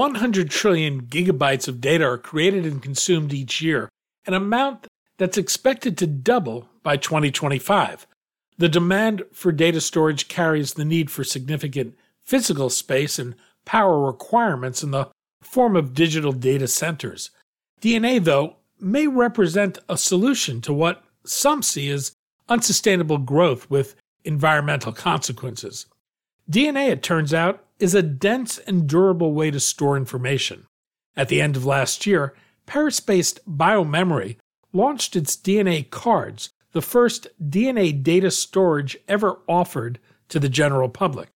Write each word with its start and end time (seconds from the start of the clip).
100 0.00 0.48
trillion 0.48 1.02
gigabytes 1.02 1.68
of 1.68 1.78
data 1.78 2.06
are 2.06 2.16
created 2.16 2.64
and 2.64 2.82
consumed 2.82 3.34
each 3.34 3.60
year, 3.60 3.90
an 4.24 4.32
amount 4.32 4.86
that's 5.18 5.36
expected 5.36 5.98
to 5.98 6.06
double 6.06 6.66
by 6.82 6.96
2025. 6.96 8.06
The 8.56 8.70
demand 8.70 9.24
for 9.30 9.52
data 9.52 9.78
storage 9.78 10.26
carries 10.26 10.72
the 10.72 10.86
need 10.86 11.10
for 11.10 11.22
significant 11.22 11.98
physical 12.24 12.70
space 12.70 13.18
and 13.18 13.34
power 13.66 14.00
requirements 14.00 14.82
in 14.82 14.90
the 14.90 15.10
form 15.42 15.76
of 15.76 15.92
digital 15.92 16.32
data 16.32 16.66
centers. 16.66 17.30
DNA, 17.82 18.24
though, 18.24 18.56
may 18.80 19.06
represent 19.06 19.80
a 19.86 19.98
solution 19.98 20.62
to 20.62 20.72
what 20.72 21.04
some 21.26 21.62
see 21.62 21.90
as 21.90 22.12
unsustainable 22.48 23.18
growth 23.18 23.68
with 23.68 23.96
environmental 24.24 24.92
consequences. 24.92 25.84
DNA, 26.50 26.88
it 26.88 27.02
turns 27.02 27.34
out, 27.34 27.66
is 27.80 27.94
a 27.94 28.02
dense 28.02 28.58
and 28.58 28.86
durable 28.86 29.32
way 29.32 29.50
to 29.50 29.58
store 29.58 29.96
information. 29.96 30.66
At 31.16 31.28
the 31.28 31.40
end 31.40 31.56
of 31.56 31.66
last 31.66 32.06
year, 32.06 32.34
Paris 32.66 33.00
based 33.00 33.40
BioMemory 33.48 34.36
launched 34.72 35.16
its 35.16 35.36
DNA 35.36 35.88
cards, 35.90 36.50
the 36.72 36.82
first 36.82 37.26
DNA 37.42 38.02
data 38.02 38.30
storage 38.30 38.96
ever 39.08 39.38
offered 39.48 39.98
to 40.28 40.38
the 40.38 40.48
general 40.48 40.88
public. 40.88 41.28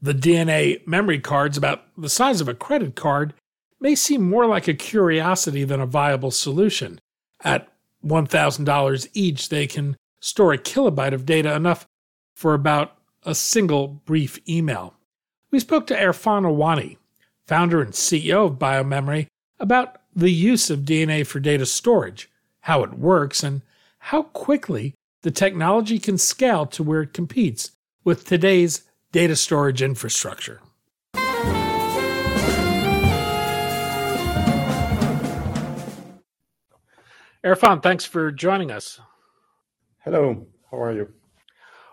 The 0.00 0.14
DNA 0.14 0.84
memory 0.86 1.20
cards, 1.20 1.56
about 1.56 1.84
the 1.96 2.08
size 2.08 2.40
of 2.40 2.48
a 2.48 2.54
credit 2.54 2.96
card, 2.96 3.34
may 3.78 3.94
seem 3.94 4.28
more 4.28 4.46
like 4.46 4.66
a 4.66 4.74
curiosity 4.74 5.62
than 5.62 5.80
a 5.80 5.86
viable 5.86 6.32
solution. 6.32 7.00
At 7.44 7.68
$1,000 8.04 9.08
each, 9.12 9.48
they 9.48 9.68
can 9.68 9.96
store 10.20 10.52
a 10.52 10.58
kilobyte 10.58 11.12
of 11.12 11.26
data, 11.26 11.54
enough 11.54 11.86
for 12.34 12.54
about 12.54 12.96
a 13.24 13.34
single 13.34 13.86
brief 13.86 14.40
email 14.48 14.94
we 15.52 15.60
spoke 15.60 15.86
to 15.86 15.94
Erfane 15.94 16.44
Awani, 16.44 16.96
founder 17.46 17.82
and 17.82 17.92
CEO 17.92 18.46
of 18.46 18.58
BioMemory, 18.58 19.26
about 19.60 20.00
the 20.16 20.32
use 20.32 20.70
of 20.70 20.80
DNA 20.80 21.26
for 21.26 21.38
data 21.38 21.66
storage, 21.66 22.30
how 22.60 22.82
it 22.82 22.94
works, 22.94 23.42
and 23.44 23.60
how 23.98 24.22
quickly 24.22 24.94
the 25.20 25.30
technology 25.30 25.98
can 25.98 26.16
scale 26.18 26.66
to 26.66 26.82
where 26.82 27.02
it 27.02 27.12
competes 27.12 27.70
with 28.02 28.26
today's 28.26 28.82
data 29.12 29.36
storage 29.36 29.82
infrastructure. 29.82 30.60
Erfane, 37.44 37.82
thanks 37.82 38.04
for 38.04 38.32
joining 38.32 38.70
us. 38.70 39.00
Hello, 39.98 40.46
how 40.70 40.80
are 40.80 40.92
you? 40.92 41.08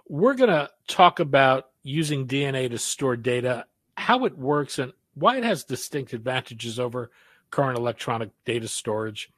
We're 0.07 0.35
going 0.35 0.49
to 0.49 0.69
talk 0.87 1.19
about 1.19 1.65
using 1.83 2.27
DNA 2.27 2.69
to 2.69 2.77
store 2.77 3.15
data, 3.15 3.65
how 3.95 4.25
it 4.25 4.37
works, 4.37 4.79
and 4.79 4.93
why 5.13 5.37
it 5.37 5.43
has 5.43 5.63
distinct 5.63 6.13
advantages 6.13 6.79
over 6.79 7.11
current 7.51 7.77
electronic 7.77 8.29
data 8.45 8.67
storage. 8.67 9.31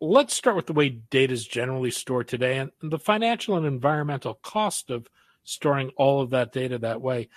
Let's 0.00 0.34
start 0.34 0.56
with 0.56 0.66
the 0.66 0.72
way 0.72 0.88
data 0.88 1.32
is 1.32 1.46
generally 1.46 1.90
stored 1.90 2.28
today 2.28 2.58
and 2.58 2.70
the 2.82 2.98
financial 2.98 3.56
and 3.56 3.66
environmental 3.66 4.34
cost 4.42 4.90
of 4.90 5.08
storing 5.44 5.90
all 5.96 6.20
of 6.20 6.30
that 6.30 6.52
data 6.52 6.78
that 6.78 7.00
way. 7.00 7.28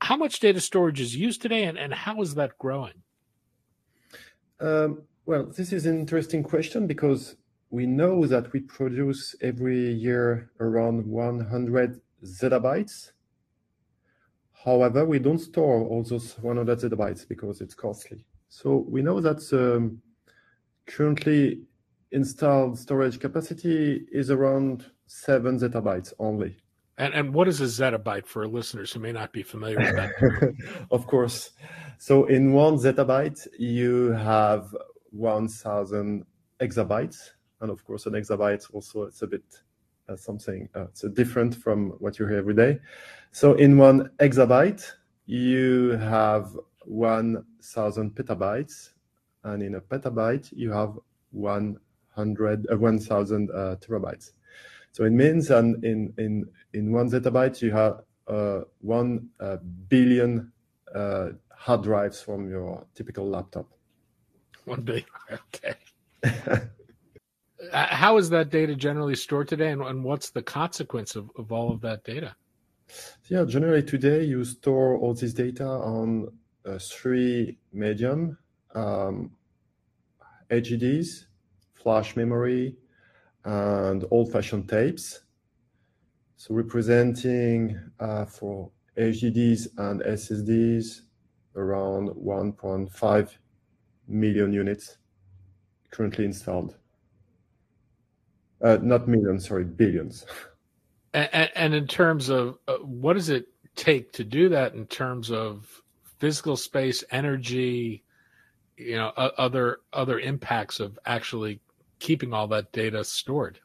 How 0.00 0.16
much 0.16 0.38
data 0.38 0.60
storage 0.60 1.00
is 1.00 1.16
used 1.16 1.42
today, 1.42 1.64
and, 1.64 1.76
and 1.76 1.92
how 1.92 2.22
is 2.22 2.36
that 2.36 2.56
growing? 2.58 3.02
Um, 4.60 5.02
well, 5.26 5.46
this 5.46 5.72
is 5.72 5.86
an 5.86 5.98
interesting 5.98 6.42
question 6.42 6.86
because 6.86 7.36
we 7.70 7.84
know 7.86 8.26
that 8.26 8.52
we 8.52 8.60
produce 8.60 9.34
every 9.40 9.92
year 9.92 10.50
around 10.60 11.06
100 11.06 12.00
zettabytes 12.24 13.10
However, 14.64 15.04
we 15.04 15.18
don't 15.18 15.38
store 15.38 15.82
all 15.82 16.02
those 16.02 16.36
100 16.38 16.78
zettabytes 16.78 17.26
because 17.26 17.60
it's 17.60 17.74
costly. 17.74 18.24
So 18.48 18.84
we 18.88 19.02
know 19.02 19.20
that 19.20 19.40
um, 19.52 20.02
currently 20.86 21.62
installed 22.10 22.78
storage 22.78 23.20
capacity 23.20 24.06
is 24.10 24.30
around 24.30 24.86
seven 25.06 25.58
zettabytes 25.58 26.12
only. 26.18 26.56
And, 26.96 27.14
and 27.14 27.32
what 27.32 27.46
is 27.46 27.60
a 27.60 27.64
zettabyte 27.64 28.26
for 28.26 28.48
listeners 28.48 28.92
who 28.92 29.00
may 29.00 29.12
not 29.12 29.32
be 29.32 29.44
familiar 29.44 29.78
with 29.78 29.94
that? 29.94 30.54
of 30.90 31.06
course. 31.06 31.50
So 31.98 32.24
in 32.24 32.52
one 32.52 32.74
zettabyte, 32.76 33.46
you 33.58 34.10
have 34.12 34.74
1,000 35.10 36.24
exabytes. 36.60 37.30
And 37.60 37.70
of 37.70 37.84
course, 37.84 38.06
an 38.06 38.14
exabyte 38.14 38.64
also, 38.72 39.04
it's 39.04 39.22
a 39.22 39.26
bit 39.28 39.44
something 40.16 40.68
uh, 40.74 40.86
so 40.92 41.08
different 41.08 41.54
from 41.54 41.90
what 41.98 42.18
you 42.18 42.26
hear 42.26 42.38
every 42.38 42.54
day. 42.54 42.78
So 43.32 43.54
in 43.54 43.76
one 43.76 44.10
exabyte, 44.18 44.84
you 45.26 45.90
have 45.98 46.56
1,000 46.84 48.14
petabytes, 48.14 48.90
and 49.44 49.62
in 49.62 49.74
a 49.74 49.80
petabyte, 49.80 50.52
you 50.56 50.72
have 50.72 50.98
100, 51.32 52.66
uh, 52.72 52.76
1,000 52.76 53.50
uh, 53.50 53.76
terabytes. 53.76 54.32
So 54.92 55.04
it 55.04 55.10
means 55.10 55.48
that 55.48 55.64
in, 55.64 56.12
in, 56.16 56.46
in 56.72 56.92
one 56.92 57.10
zettabyte, 57.10 57.60
you 57.60 57.72
have 57.72 58.00
uh, 58.26 58.60
1 58.80 59.28
uh, 59.40 59.56
billion 59.88 60.52
uh, 60.94 61.28
hard 61.50 61.82
drives 61.82 62.20
from 62.20 62.48
your 62.48 62.84
typical 62.94 63.28
laptop. 63.28 63.66
1 64.64 64.80
billion, 64.82 65.04
okay. 65.54 65.74
How 67.72 68.16
is 68.18 68.30
that 68.30 68.50
data 68.50 68.74
generally 68.74 69.14
stored 69.14 69.48
today, 69.48 69.70
and, 69.70 69.82
and 69.82 70.04
what's 70.04 70.30
the 70.30 70.42
consequence 70.42 71.16
of, 71.16 71.30
of 71.36 71.52
all 71.52 71.70
of 71.70 71.80
that 71.82 72.04
data? 72.04 72.34
Yeah, 73.28 73.44
generally 73.44 73.82
today 73.82 74.24
you 74.24 74.44
store 74.44 74.96
all 74.96 75.14
this 75.14 75.32
data 75.32 75.66
on 75.66 76.28
uh, 76.64 76.78
three 76.78 77.58
medium, 77.72 78.38
um, 78.74 79.30
HDDs, 80.50 81.26
flash 81.74 82.16
memory, 82.16 82.76
and 83.44 84.04
old-fashioned 84.10 84.68
tapes. 84.68 85.20
So 86.36 86.54
representing 86.54 87.78
uh, 88.00 88.24
for 88.24 88.70
HDDs 88.96 89.68
and 89.76 90.00
SSDs 90.02 91.02
around 91.56 92.10
1.5 92.10 93.30
million 94.06 94.52
units 94.52 94.98
currently 95.90 96.24
installed. 96.24 96.76
Uh, 98.62 98.78
not 98.82 99.06
millions, 99.08 99.48
sorry, 99.48 99.64
billions. 99.64 100.26
And, 101.14 101.50
and 101.54 101.74
in 101.74 101.86
terms 101.86 102.28
of 102.28 102.58
uh, 102.68 102.76
what 102.76 103.14
does 103.14 103.30
it 103.30 103.46
take 103.76 104.12
to 104.12 104.24
do 104.24 104.50
that 104.50 104.74
in 104.74 104.86
terms 104.86 105.30
of 105.30 105.82
physical 106.18 106.56
space, 106.56 107.02
energy, 107.10 108.04
you 108.76 108.96
know, 108.96 109.12
uh, 109.16 109.30
other 109.38 109.78
other 109.94 110.20
impacts 110.20 110.80
of 110.80 110.98
actually 111.06 111.60
keeping 111.98 112.34
all 112.34 112.46
that 112.48 112.72
data 112.72 113.02
stored? 113.04 113.58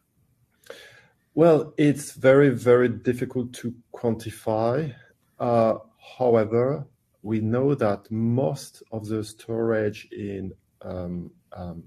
Well, 1.35 1.73
it's 1.77 2.13
very 2.13 2.49
very 2.49 2.89
difficult 2.89 3.51
to 3.55 3.73
quantify. 3.93 4.95
Uh, 5.37 5.75
however, 6.17 6.87
we 7.23 7.39
know 7.39 7.75
that 7.75 8.09
most 8.09 8.83
of 8.91 9.07
the 9.07 9.23
storage 9.23 10.07
in 10.11 10.53
um, 10.81 11.31
um, 11.51 11.83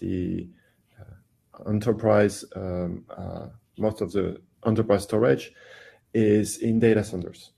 the 0.00 0.48
enterprise, 1.66 2.44
um, 2.56 3.04
uh, 3.10 3.46
most 3.78 4.00
of 4.00 4.12
the 4.12 4.40
enterprise 4.66 5.04
storage 5.04 5.52
is 6.12 6.58
in 6.58 6.78
data 6.78 7.04
centers. 7.04 7.52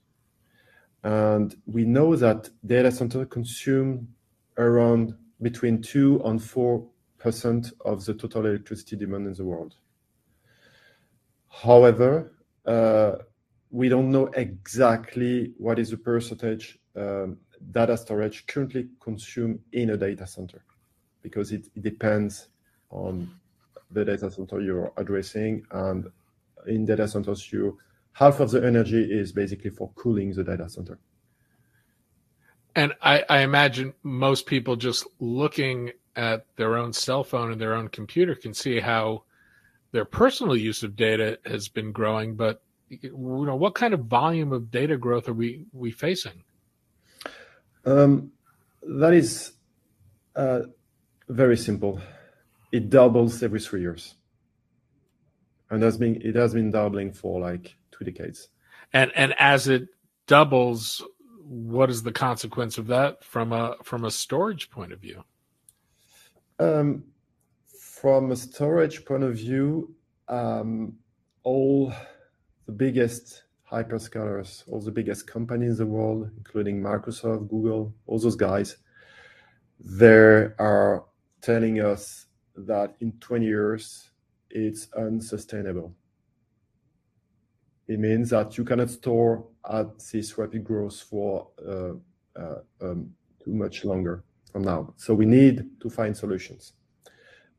And 1.03 1.55
we 1.65 1.85
know 1.85 2.15
that 2.15 2.49
data 2.65 2.91
centers 2.91 3.27
consume 3.29 4.09
around 4.57 5.15
between 5.41 5.81
2 5.81 6.21
and 6.25 6.39
4% 6.39 7.71
of 7.85 8.05
the 8.05 8.13
total 8.13 8.45
electricity 8.45 8.95
demand 8.95 9.27
in 9.27 9.33
the 9.33 9.45
world. 9.45 9.75
However, 11.49 12.33
uh, 12.65 13.17
we 13.69 13.89
don't 13.89 14.11
know 14.11 14.27
exactly 14.27 15.53
what 15.57 15.79
is 15.79 15.91
the 15.91 15.97
percentage 15.97 16.79
um, 16.95 17.37
data 17.71 17.97
storage 17.97 18.45
currently 18.47 18.87
consumed 18.99 19.59
in 19.71 19.91
a 19.91 19.97
data 19.97 20.25
center 20.25 20.63
because 21.21 21.51
it, 21.51 21.67
it 21.75 21.83
depends 21.83 22.47
on 22.89 23.29
the 23.91 24.05
data 24.05 24.29
center 24.29 24.61
you're 24.61 24.91
addressing 24.97 25.65
and 25.71 26.07
in 26.67 26.85
data 26.85 27.07
centers, 27.07 27.51
you 27.51 27.77
half 28.13 28.39
of 28.39 28.51
the 28.51 28.65
energy 28.65 29.03
is 29.03 29.31
basically 29.31 29.69
for 29.69 29.91
cooling 29.95 30.33
the 30.33 30.43
data 30.43 30.67
center. 30.69 30.99
And 32.75 32.93
I, 33.01 33.23
I, 33.29 33.39
imagine 33.39 33.93
most 34.03 34.45
people 34.45 34.75
just 34.75 35.07
looking 35.19 35.91
at 36.15 36.45
their 36.57 36.77
own 36.77 36.93
cell 36.93 37.23
phone 37.23 37.51
and 37.51 37.59
their 37.59 37.73
own 37.73 37.87
computer 37.87 38.35
can 38.35 38.53
see 38.53 38.79
how 38.79 39.23
their 39.91 40.05
personal 40.05 40.55
use 40.55 40.83
of 40.83 40.95
data 40.95 41.39
has 41.45 41.69
been 41.69 41.91
growing. 41.91 42.35
But 42.35 42.61
you 42.89 43.11
know, 43.11 43.55
what 43.55 43.73
kind 43.73 43.93
of 43.93 44.01
volume 44.01 44.51
of 44.51 44.69
data 44.69 44.97
growth 44.97 45.27
are 45.27 45.33
we 45.33 45.65
we 45.73 45.91
facing? 45.91 46.43
Um, 47.85 48.31
that 48.83 49.13
is 49.13 49.53
uh, 50.35 50.61
very 51.29 51.57
simple. 51.57 51.99
It 52.71 52.89
doubles 52.89 53.41
every 53.43 53.59
three 53.59 53.81
years, 53.81 54.15
and 55.69 55.81
has 55.83 55.97
been 55.97 56.21
it 56.21 56.35
has 56.35 56.53
been 56.53 56.71
doubling 56.71 57.13
for 57.13 57.39
like 57.39 57.75
two 57.91 58.05
decades. 58.05 58.49
And 58.93 59.11
and 59.15 59.33
as 59.39 59.67
it 59.67 59.87
doubles, 60.27 61.03
what 61.43 61.89
is 61.89 62.03
the 62.03 62.11
consequence 62.11 62.77
of 62.77 62.87
that 62.87 63.23
from 63.23 63.53
a 63.53 63.75
from 63.83 64.05
a 64.05 64.11
storage 64.11 64.69
point 64.69 64.91
of 64.91 64.99
view? 64.99 65.23
Um, 66.59 67.05
from 67.97 68.31
a 68.31 68.35
storage 68.35 69.05
point 69.05 69.23
of 69.23 69.35
view, 69.35 69.95
um, 70.27 70.93
all 71.43 71.93
the 72.65 72.71
biggest 72.71 73.43
hyperscalers, 73.71 74.63
all 74.67 74.79
the 74.79 74.91
biggest 74.91 75.27
companies 75.27 75.79
in 75.79 75.85
the 75.87 75.91
world, 75.91 76.29
including 76.37 76.81
Microsoft, 76.81 77.49
Google, 77.49 77.93
all 78.05 78.19
those 78.19 78.35
guys, 78.35 78.77
they 79.79 80.47
are 80.59 81.05
telling 81.41 81.81
us 81.81 82.26
that 82.57 82.95
in 82.99 83.11
20 83.19 83.45
years 83.45 84.09
it's 84.49 84.87
unsustainable. 84.93 85.93
It 87.87 87.99
means 87.99 88.31
that 88.31 88.57
you 88.57 88.65
cannot 88.65 88.89
store 88.89 89.45
at 89.69 89.99
this 90.11 90.37
rapid 90.37 90.63
growth 90.63 91.01
for 91.01 91.47
uh, 91.65 91.93
uh, 92.37 92.59
um, 92.81 93.11
too 93.43 93.53
much 93.53 93.85
longer 93.85 94.23
from 94.51 94.63
now. 94.63 94.93
So 94.97 95.13
we 95.13 95.25
need 95.25 95.79
to 95.81 95.89
find 95.89 96.15
solutions. 96.15 96.73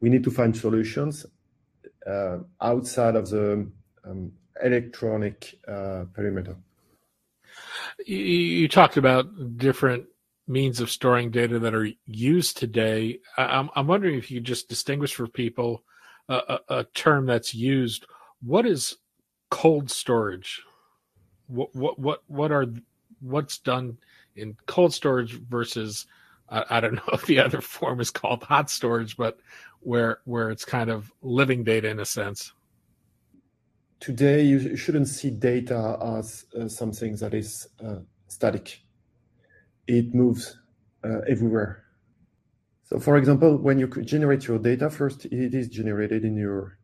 We 0.00 0.10
need 0.10 0.24
to 0.24 0.30
find 0.30 0.56
solutions 0.56 1.26
uh, 2.06 2.38
outside 2.60 3.16
of 3.16 3.28
the 3.30 3.68
um, 4.04 4.32
electronic 4.62 5.58
uh, 5.66 6.04
perimeter. 6.12 6.56
You, 8.06 8.16
you, 8.16 8.68
talked 8.68 8.96
about 8.96 9.56
different 9.56 10.06
means 10.48 10.80
of 10.80 10.90
storing 10.90 11.30
data 11.30 11.58
that 11.58 11.74
are 11.74 11.88
used 12.06 12.56
today. 12.56 13.18
I'm, 13.36 13.70
I'm 13.74 13.86
wondering 13.86 14.16
if 14.16 14.30
you 14.30 14.40
just 14.40 14.68
distinguish 14.68 15.14
for 15.14 15.26
people 15.26 15.84
a, 16.28 16.34
a, 16.34 16.60
a 16.78 16.84
term 16.94 17.26
that's 17.26 17.54
used. 17.54 18.06
What 18.40 18.66
is 18.66 18.96
cold 19.50 19.90
storage? 19.90 20.62
What 21.46 21.74
what 21.74 21.98
what 21.98 22.22
what 22.26 22.52
are 22.52 22.66
what's 23.20 23.58
done 23.58 23.98
in 24.36 24.56
cold 24.66 24.92
storage 24.92 25.32
versus 25.32 26.06
I, 26.48 26.64
I 26.70 26.80
don't 26.80 26.94
know 26.94 27.02
if 27.12 27.26
the 27.26 27.40
other 27.40 27.60
form 27.60 28.00
is 28.00 28.10
called 28.10 28.42
hot 28.42 28.70
storage, 28.70 29.16
but 29.16 29.38
where 29.80 30.20
where 30.24 30.50
it's 30.50 30.64
kind 30.64 30.90
of 30.90 31.12
living 31.22 31.64
data 31.64 31.88
in 31.88 32.00
a 32.00 32.04
sense. 32.04 32.52
Today, 34.00 34.44
you 34.44 34.76
shouldn't 34.76 35.08
see 35.08 35.30
data 35.30 35.98
as 36.00 36.46
uh, 36.58 36.68
something 36.68 37.16
that 37.16 37.34
is 37.34 37.68
uh, 37.84 37.96
static. 38.28 38.80
It 39.88 40.14
moves 40.14 40.56
uh, 41.02 41.22
everywhere. 41.28 41.82
So, 42.84 43.00
for 43.00 43.16
example, 43.16 43.56
when 43.56 43.78
you 43.78 43.88
generate 43.88 44.46
your 44.46 44.58
data, 44.58 44.88
first 44.88 45.24
it 45.26 45.54
is 45.54 45.68
generated 45.68 46.24
in 46.24 46.36
your 46.36 46.78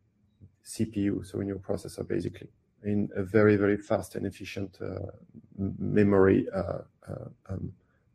CPU, 0.65 1.25
so 1.25 1.39
in 1.39 1.47
your 1.47 1.59
processor, 1.59 2.05
basically, 2.07 2.49
in 2.83 3.09
a 3.15 3.23
very, 3.23 3.55
very 3.55 3.77
fast 3.77 4.15
and 4.15 4.25
efficient 4.25 4.77
uh, 4.81 5.11
memory 5.57 6.47
uh, 6.53 6.79
uh, 7.07 7.25
um, 7.49 7.73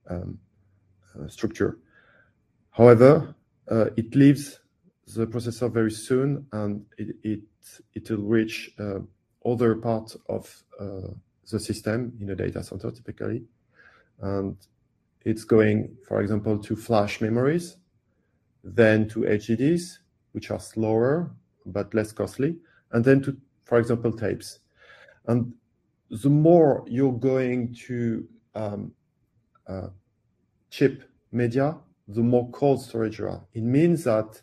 um, 0.08 0.38
structure. 1.28 1.78
However, 2.72 3.34
it 3.96 4.14
leaves 4.14 4.60
the 5.14 5.26
processor 5.26 5.72
very 5.72 5.90
soon, 5.90 6.46
and 6.52 6.84
it, 6.98 7.16
it 7.22 7.40
it 7.94 8.10
will 8.10 8.24
reach 8.24 8.72
uh, 8.78 9.00
other 9.44 9.74
parts 9.76 10.16
of 10.28 10.62
uh, 10.78 11.08
the 11.50 11.60
system 11.60 12.12
in 12.20 12.30
a 12.30 12.34
data 12.34 12.62
center 12.62 12.90
typically, 12.90 13.42
and 14.20 14.56
it's 15.24 15.44
going, 15.44 15.96
for 16.06 16.20
example, 16.20 16.58
to 16.58 16.76
flash 16.76 17.20
memories, 17.20 17.76
then 18.64 19.08
to 19.08 19.20
HDDs, 19.20 19.98
which 20.32 20.50
are 20.50 20.60
slower 20.60 21.30
but 21.66 21.92
less 21.94 22.12
costly, 22.12 22.56
and 22.92 23.04
then 23.04 23.20
to, 23.22 23.36
for 23.64 23.78
example, 23.78 24.12
tapes. 24.12 24.60
And 25.26 25.52
the 26.10 26.30
more 26.30 26.84
you're 26.88 27.12
going 27.12 27.74
to 27.86 28.26
um, 28.54 28.92
uh, 29.66 29.88
chip 30.70 31.04
media, 31.32 31.76
the 32.08 32.22
more 32.22 32.50
cold 32.50 32.82
storage 32.82 33.18
you 33.18 33.28
are. 33.28 33.44
It 33.54 33.62
means 33.62 34.04
that 34.04 34.40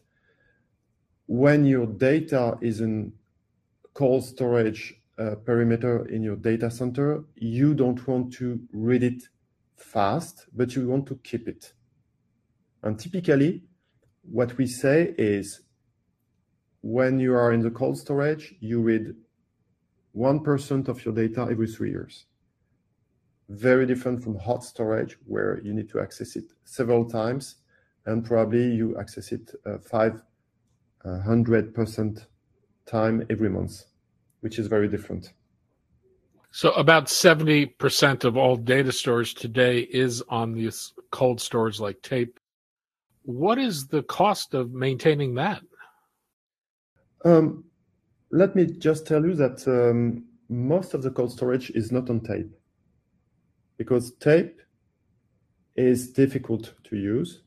when 1.26 1.66
your 1.66 1.86
data 1.86 2.58
is 2.62 2.80
in 2.80 3.12
cold 3.94 4.24
storage 4.24 4.96
uh, 5.18 5.36
perimeter 5.44 6.06
in 6.08 6.24
your 6.24 6.36
data 6.36 6.72
center, 6.72 7.24
you 7.36 7.74
don't 7.74 8.08
want 8.08 8.32
to 8.34 8.60
read 8.72 9.04
it 9.04 9.24
fast, 9.78 10.46
but 10.54 10.76
you 10.76 10.88
want 10.88 11.08
to 11.08 11.16
keep 11.24 11.48
it. 11.48 11.74
And 12.84 13.00
typically, 13.00 13.64
what 14.24 14.58
we 14.58 14.68
say 14.68 15.16
is 15.18 15.62
when 16.82 17.20
you 17.20 17.34
are 17.34 17.54
in 17.54 17.62
the 17.62 17.72
cold 17.72 17.98
storage, 17.98 18.56
you 18.60 18.82
read 18.82 19.16
1% 20.16 20.88
of 20.88 21.06
your 21.06 21.14
data 21.14 21.48
every 21.50 21.68
three 21.68 21.92
years. 21.92 22.26
Very 23.50 23.86
different 23.86 24.24
from 24.24 24.38
hot 24.38 24.64
storage, 24.64 25.18
where 25.26 25.62
you 25.64 25.74
need 25.74 25.90
to 25.90 26.02
access 26.02 26.36
it 26.36 26.46
several 26.66 27.06
times, 27.06 27.58
and 28.06 28.26
probably 28.26 28.72
you 28.72 28.98
access 28.98 29.32
it 29.32 29.54
uh, 29.66 29.78
five 29.78 30.22
100% 31.06 32.26
time 32.86 33.26
every 33.30 33.50
month, 33.50 33.84
which 34.42 34.60
is 34.60 34.68
very 34.68 34.88
different. 34.88 35.34
So 36.58 36.72
about 36.72 37.06
70% 37.06 38.24
of 38.24 38.36
all 38.36 38.56
data 38.56 38.92
storage 38.92 39.36
today 39.36 39.82
is 39.82 40.24
on 40.28 40.54
these 40.54 40.92
cold 41.12 41.40
storage 41.40 41.80
like 41.80 42.02
tape. 42.02 42.40
What 43.22 43.60
is 43.60 43.86
the 43.86 44.02
cost 44.02 44.56
of 44.56 44.74
maintaining 44.74 45.36
that? 45.36 45.62
Um, 47.24 47.64
let 48.32 48.56
me 48.56 48.66
just 48.66 49.06
tell 49.06 49.24
you 49.24 49.36
that 49.36 49.68
um, 49.68 50.26
most 50.50 50.96
of 50.96 51.04
the 51.04 51.12
cold 51.12 51.32
storage 51.32 51.70
is 51.70 51.92
not 51.92 52.10
on 52.10 52.22
tape 52.22 52.50
because 53.78 54.14
tape 54.14 54.60
is 55.76 56.10
difficult 56.10 56.74
to 56.86 56.96
use 56.96 57.44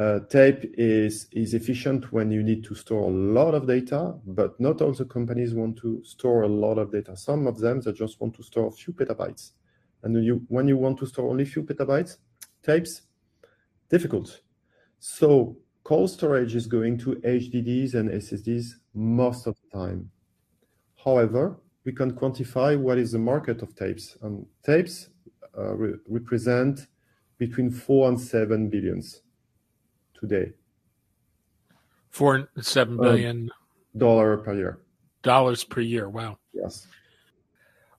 uh, 0.00 0.20
tape 0.30 0.62
is 0.78 1.26
is 1.32 1.52
efficient 1.52 2.10
when 2.10 2.30
you 2.30 2.42
need 2.42 2.64
to 2.64 2.74
store 2.74 3.10
a 3.10 3.14
lot 3.38 3.54
of 3.54 3.66
data, 3.66 4.14
but 4.24 4.58
not 4.58 4.80
all 4.80 4.92
the 4.92 5.04
companies 5.04 5.52
want 5.52 5.76
to 5.76 6.02
store 6.04 6.42
a 6.42 6.48
lot 6.48 6.78
of 6.78 6.90
data. 6.90 7.14
Some 7.14 7.46
of 7.46 7.58
them 7.58 7.80
they 7.80 7.92
just 7.92 8.18
want 8.18 8.34
to 8.36 8.42
store 8.42 8.68
a 8.68 8.70
few 8.70 8.94
petabytes, 8.94 9.52
and 10.02 10.24
you 10.24 10.42
when 10.48 10.66
you 10.68 10.78
want 10.78 10.98
to 11.00 11.06
store 11.06 11.28
only 11.28 11.42
a 11.42 11.52
few 11.54 11.64
petabytes, 11.64 12.16
tapes 12.62 13.02
difficult. 13.90 14.40
So 15.00 15.58
cold 15.84 16.10
storage 16.10 16.54
is 16.54 16.66
going 16.66 16.96
to 17.04 17.16
HDDs 17.16 17.92
and 17.94 18.08
SSDs 18.08 18.66
most 18.94 19.46
of 19.46 19.54
the 19.60 19.78
time. 19.78 20.10
However, 21.04 21.60
we 21.84 21.92
can 21.92 22.12
quantify 22.12 22.78
what 22.78 22.96
is 22.96 23.12
the 23.12 23.18
market 23.18 23.60
of 23.60 23.74
tapes, 23.74 24.16
and 24.22 24.46
tapes 24.64 25.10
uh, 25.58 25.74
re- 25.74 25.98
represent 26.08 26.86
between 27.36 27.70
four 27.70 28.08
and 28.08 28.18
seven 28.18 28.70
billions 28.70 29.22
today. 30.20 30.52
Four 32.10 32.48
seven 32.60 32.94
um, 32.94 33.00
billion 33.00 33.50
dollar 33.96 34.36
per 34.36 34.54
year. 34.54 34.78
Dollars 35.22 35.64
per 35.64 35.80
year. 35.80 36.08
Wow. 36.08 36.38
Yes. 36.52 36.86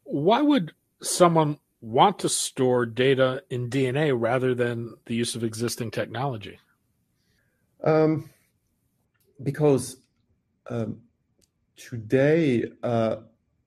Why 0.03 0.41
would 0.41 0.73
someone 1.01 1.57
want 1.81 2.19
to 2.19 2.29
store 2.29 2.85
data 2.85 3.43
in 3.49 3.69
DNA 3.69 4.13
rather 4.17 4.53
than 4.53 4.93
the 5.05 5.15
use 5.15 5.35
of 5.35 5.43
existing 5.43 5.91
technology? 5.91 6.59
Um, 7.83 8.29
because 9.41 9.97
um, 10.69 11.01
today 11.75 12.71
uh, 12.83 13.17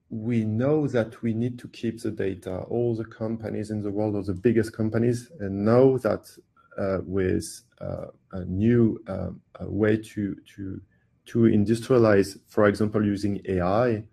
we 0.09 0.45
know 0.45 0.87
that 0.87 1.21
we 1.21 1.33
need 1.33 1.59
to 1.59 1.67
keep 1.69 2.01
the 2.01 2.11
data. 2.11 2.59
All 2.69 2.95
the 2.95 3.05
companies 3.05 3.71
in 3.71 3.81
the 3.81 3.91
world, 3.91 4.15
or 4.15 4.23
the 4.23 4.33
biggest 4.33 4.73
companies, 4.73 5.31
and 5.39 5.65
know 5.65 5.97
that 5.99 6.29
uh, 6.77 6.99
with 7.03 7.63
a 7.79 8.45
new 8.45 8.99
um, 9.07 9.41
way 9.61 9.97
to 9.97 10.35
to 10.55 10.81
to 11.25 11.39
industrialize, 11.39 12.37
for 12.47 12.67
example, 12.67 13.03
using 13.03 13.41
AI, 13.47 14.03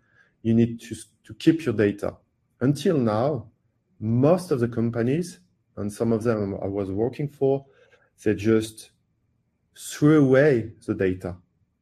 you 0.43 0.55
need 0.55 0.81
to 0.81 0.97
to 1.25 1.35
keep 1.35 1.65
your 1.65 1.75
data. 1.75 2.17
Until 2.61 2.99
now, 2.99 3.49
most 4.01 4.51
of 4.51 4.61
the 4.61 4.69
companies, 4.69 5.41
and 5.77 5.93
some 5.93 6.13
of 6.13 6.23
them 6.23 6.59
I 6.63 6.67
was 6.67 6.91
working 6.91 7.29
for, 7.29 7.67
they 8.25 8.35
just 8.35 8.91
threw 9.77 10.25
away 10.25 10.73
the 10.87 10.95
data 10.95 11.37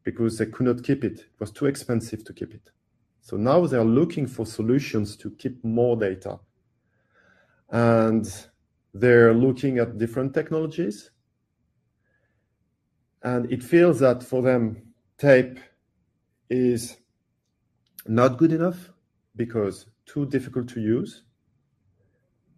because 0.05 0.39
they 0.39 0.47
could 0.47 0.67
not 0.67 0.83
keep 0.83 1.05
it. 1.05 1.21
It 1.21 1.41
was 1.41 1.51
too 1.51 1.67
expensive 1.67 2.25
to 2.25 2.33
keep 2.33 2.55
it. 2.55 2.71
So 3.21 3.37
now 3.37 3.67
they're 3.67 3.85
looking 3.85 4.27
for 4.27 4.47
solutions 4.47 5.17
to 5.17 5.31
keep 5.31 5.63
more 5.65 5.97
data. 5.97 6.41
And 7.71 8.27
they're 8.93 9.35
looking 9.35 9.79
at 9.79 9.99
different 9.99 10.35
technologies. 10.35 11.11
And 13.23 13.53
it 13.53 13.63
feels 13.63 14.01
that 14.01 14.23
for 14.23 14.43
them, 14.43 14.95
tape 15.19 15.59
is 16.49 16.97
not 18.07 18.39
good 18.39 18.53
enough 18.53 18.91
because 19.37 19.87
too 20.07 20.27
difficult 20.27 20.69
to 20.69 20.81
use 20.81 21.23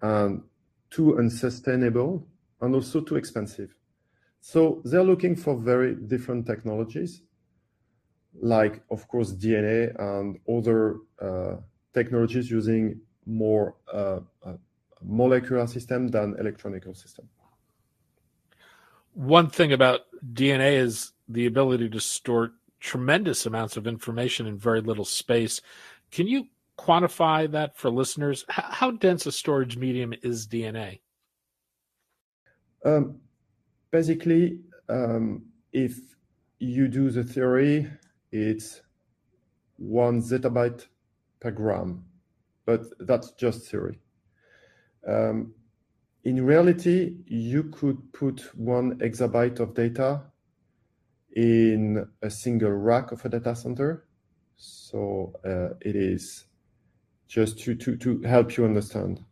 and 0.01 0.43
too 0.91 1.19
unsustainable 1.19 2.27
and 2.61 2.75
also 2.75 3.01
too 3.01 3.17
expensive. 3.17 3.75
So 4.41 4.83
they're 4.85 5.05
looking 5.05 5.37
for 5.37 5.57
very 5.57 5.95
different 5.95 6.47
technologies, 6.47 7.23
like, 8.41 8.83
of 8.91 9.07
course, 9.09 9.33
DNA 9.33 9.95
and 9.99 10.39
other 10.49 10.97
uh, 11.21 11.57
technologies 11.93 12.51
using 12.51 13.01
more 13.27 13.77
uh, 13.93 14.21
uh, 14.45 14.55
molecular 15.03 15.67
system 15.67 16.09
than 16.09 16.37
electronical 16.39 16.95
system. 16.95 17.29
One 19.15 19.49
thing 19.49 19.73
about 19.73 20.01
DNA 20.33 20.79
is 20.79 21.13
the 21.29 21.47
ability 21.47 21.89
to 21.91 22.01
store 22.01 22.53
tremendous 22.81 23.47
amounts 23.47 23.77
of 23.77 23.87
information 23.87 24.47
in 24.47 24.59
very 24.59 24.81
little 24.81 25.05
space. 25.05 25.61
Can 26.11 26.27
you 26.27 26.47
quantify 26.79 27.51
that 27.53 27.77
for 27.77 27.91
listeners? 27.91 28.45
How 28.49 28.91
dense 28.91 29.27
a 29.27 29.33
storage 29.33 29.77
medium 29.77 30.13
is 30.23 30.47
DNA? 30.47 31.01
Um, 32.85 33.21
basically, 33.91 34.59
um, 34.89 35.45
if 35.73 35.99
you 36.59 36.89
do 36.89 37.11
the 37.11 37.23
theory, 37.23 37.91
it's 38.33 38.83
one 39.77 40.21
zettabyte 40.21 40.87
per 41.41 41.51
gram, 41.51 42.05
but 42.67 42.83
that's 43.01 43.33
just 43.33 43.69
theory. 43.71 43.99
Um, 45.07 45.55
in 46.25 46.45
reality, 46.45 47.17
you 47.27 47.65
could 47.65 48.13
put 48.13 48.57
one 48.57 48.99
exabyte 48.99 49.59
of 49.59 49.75
data 49.75 50.23
in 51.35 52.07
a 52.23 52.31
single 52.31 52.71
rack 52.71 53.11
of 53.11 53.25
a 53.25 53.29
data 53.29 53.57
center. 53.57 54.05
So 54.57 55.33
uh, 55.45 55.75
it 55.81 55.97
is 55.97 56.45
just 57.27 57.59
to, 57.61 57.75
to, 57.75 57.97
to 57.97 58.21
help 58.23 58.57
you 58.57 58.65
understand. 58.65 59.25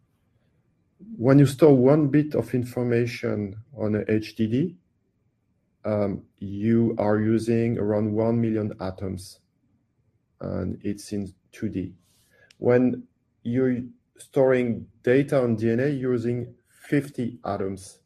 When 1.16 1.38
you 1.38 1.47
store 1.47 1.76
one 1.76 2.09
bit 2.09 2.35
of 2.35 2.54
information 2.54 3.56
on 3.76 3.94
a 3.94 4.00
HDD, 4.00 4.75
um, 5.85 6.23
you 6.38 6.94
are 6.99 7.20
using 7.20 7.78
around 7.78 8.12
1 8.12 8.40
million 8.40 8.73
atoms, 8.80 9.38
and 10.40 10.78
it's 10.82 11.12
in 11.12 11.32
2D. 11.52 11.92
When 12.59 13.04
you're 13.42 13.80
storing 14.18 14.87
data 15.02 15.42
on 15.42 15.56
DNA 15.56 15.99
using 15.99 16.54
50 16.90 17.38
atoms, 17.44 18.00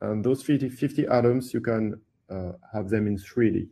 and 0.00 0.24
those 0.24 0.40
50, 0.44 0.68
50 0.68 1.08
atoms, 1.08 1.52
you 1.52 1.60
can 1.60 2.00
uh, 2.30 2.52
have 2.72 2.88
them 2.88 3.08
in 3.08 3.16
3D. 3.16 3.68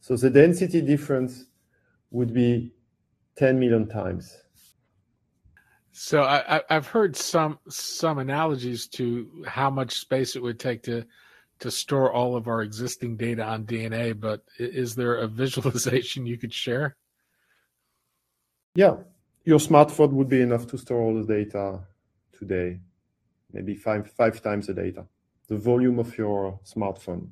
So 0.00 0.16
the 0.16 0.30
density 0.30 0.82
difference 0.82 1.46
would 2.10 2.34
be 2.34 2.72
10 3.36 3.60
million 3.60 3.88
times. 3.88 4.36
So 5.92 6.24
I, 6.24 6.62
have 6.70 6.88
heard 6.88 7.14
some 7.14 7.58
some 7.68 8.18
analogies 8.18 8.88
to 8.88 9.44
how 9.46 9.70
much 9.70 10.00
space 10.00 10.36
it 10.36 10.42
would 10.42 10.58
take 10.58 10.82
to 10.84 11.04
to 11.60 11.70
store 11.70 12.10
all 12.12 12.34
of 12.34 12.48
our 12.48 12.62
existing 12.62 13.16
data 13.16 13.44
on 13.44 13.64
DNA. 13.64 14.18
But 14.18 14.42
is 14.58 14.94
there 14.94 15.16
a 15.18 15.28
visualization 15.42 16.26
you 16.26 16.38
could 16.38 16.52
share? 16.52 16.96
Yeah, 18.74 18.96
your 19.44 19.58
smartphone 19.58 20.12
would 20.12 20.30
be 20.30 20.40
enough 20.40 20.66
to 20.68 20.78
store 20.78 21.02
all 21.02 21.14
the 21.22 21.34
data 21.34 21.80
today, 22.36 22.80
maybe 23.52 23.74
five 23.74 24.10
five 24.10 24.42
times 24.42 24.66
the 24.66 24.74
data, 24.74 25.04
the 25.48 25.56
volume 25.56 25.98
of 25.98 26.16
your 26.16 26.58
smartphone. 26.64 27.28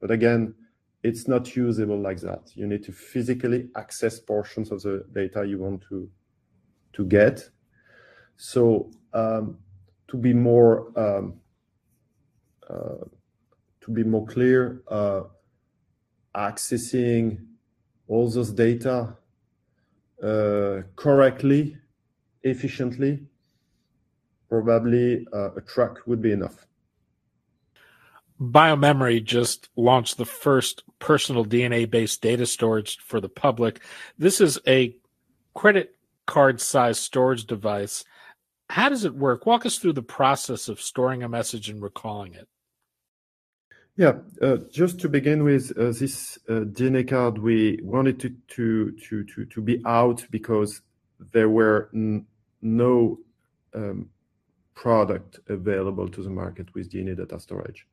But 0.00 0.10
again, 0.10 0.54
it's 1.02 1.28
not 1.28 1.56
usable 1.56 1.98
like 1.98 2.20
that. 2.20 2.50
You 2.54 2.66
need 2.66 2.82
to 2.84 2.92
physically 2.92 3.68
access 3.76 4.18
portions 4.18 4.70
of 4.70 4.82
the 4.82 5.04
data 5.12 5.44
you 5.44 5.58
want 5.58 5.82
to 5.88 6.08
to 6.92 7.04
get 7.06 7.48
so 8.36 8.90
um, 9.12 9.58
to 10.08 10.16
be 10.16 10.32
more 10.32 10.92
um, 10.98 11.34
uh, 12.68 13.04
to 13.80 13.90
be 13.90 14.02
more 14.02 14.26
clear, 14.26 14.82
uh, 14.88 15.22
accessing 16.34 17.44
all 18.08 18.28
those 18.28 18.50
data 18.52 19.16
uh, 20.22 20.82
correctly, 20.96 21.76
efficiently, 22.42 23.26
probably 24.60 25.26
uh, 25.32 25.52
a 25.54 25.60
truck 25.60 26.00
would 26.06 26.20
be 26.20 26.32
enough. 26.32 26.66
BioMemory 28.40 29.22
just 29.24 29.68
launched 29.76 30.18
the 30.18 30.24
first 30.24 30.82
personal 30.98 31.44
DNA 31.44 31.88
based 31.88 32.20
data 32.20 32.46
storage 32.46 32.98
for 32.98 33.20
the 33.20 33.28
public. 33.28 33.80
This 34.18 34.40
is 34.40 34.58
a 34.66 34.96
credit 35.54 35.96
card 36.26 36.60
size 36.60 36.98
storage 36.98 37.46
device 37.46 38.04
how 38.72 38.88
does 38.88 39.04
it 39.04 39.14
work? 39.14 39.44
Walk 39.44 39.66
us 39.66 39.76
through 39.76 39.92
the 39.92 40.02
process 40.02 40.66
of 40.70 40.80
storing 40.80 41.22
a 41.22 41.28
message 41.28 41.68
and 41.68 41.82
recalling 41.82 42.32
it. 42.32 42.48
Yeah, 43.96 44.14
uh, 44.40 44.56
just 44.70 44.98
to 45.00 45.10
begin 45.10 45.44
with, 45.44 45.76
uh, 45.76 45.92
this 45.92 46.38
uh, 46.48 46.64
DNA 46.72 47.06
card 47.06 47.36
we 47.36 47.80
wanted 47.82 48.18
to, 48.20 48.30
to 48.48 48.92
to 48.92 49.24
to 49.24 49.44
to 49.44 49.60
be 49.60 49.82
out 49.84 50.24
because 50.30 50.80
there 51.34 51.50
were 51.50 51.90
n- 51.92 52.24
no 52.62 53.18
um, 53.74 54.08
product 54.74 55.40
available 55.48 56.08
to 56.08 56.22
the 56.22 56.30
market 56.30 56.74
with 56.74 56.90
DNA 56.90 57.16
data 57.16 57.38
storage. 57.38 57.86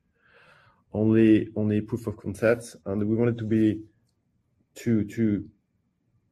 Only 0.92 1.48
only 1.56 1.80
proof 1.80 2.06
of 2.06 2.16
concepts, 2.16 2.76
and 2.86 3.08
we 3.08 3.16
wanted 3.16 3.38
to 3.38 3.44
be 3.44 3.82
to 4.76 5.04
to 5.04 5.44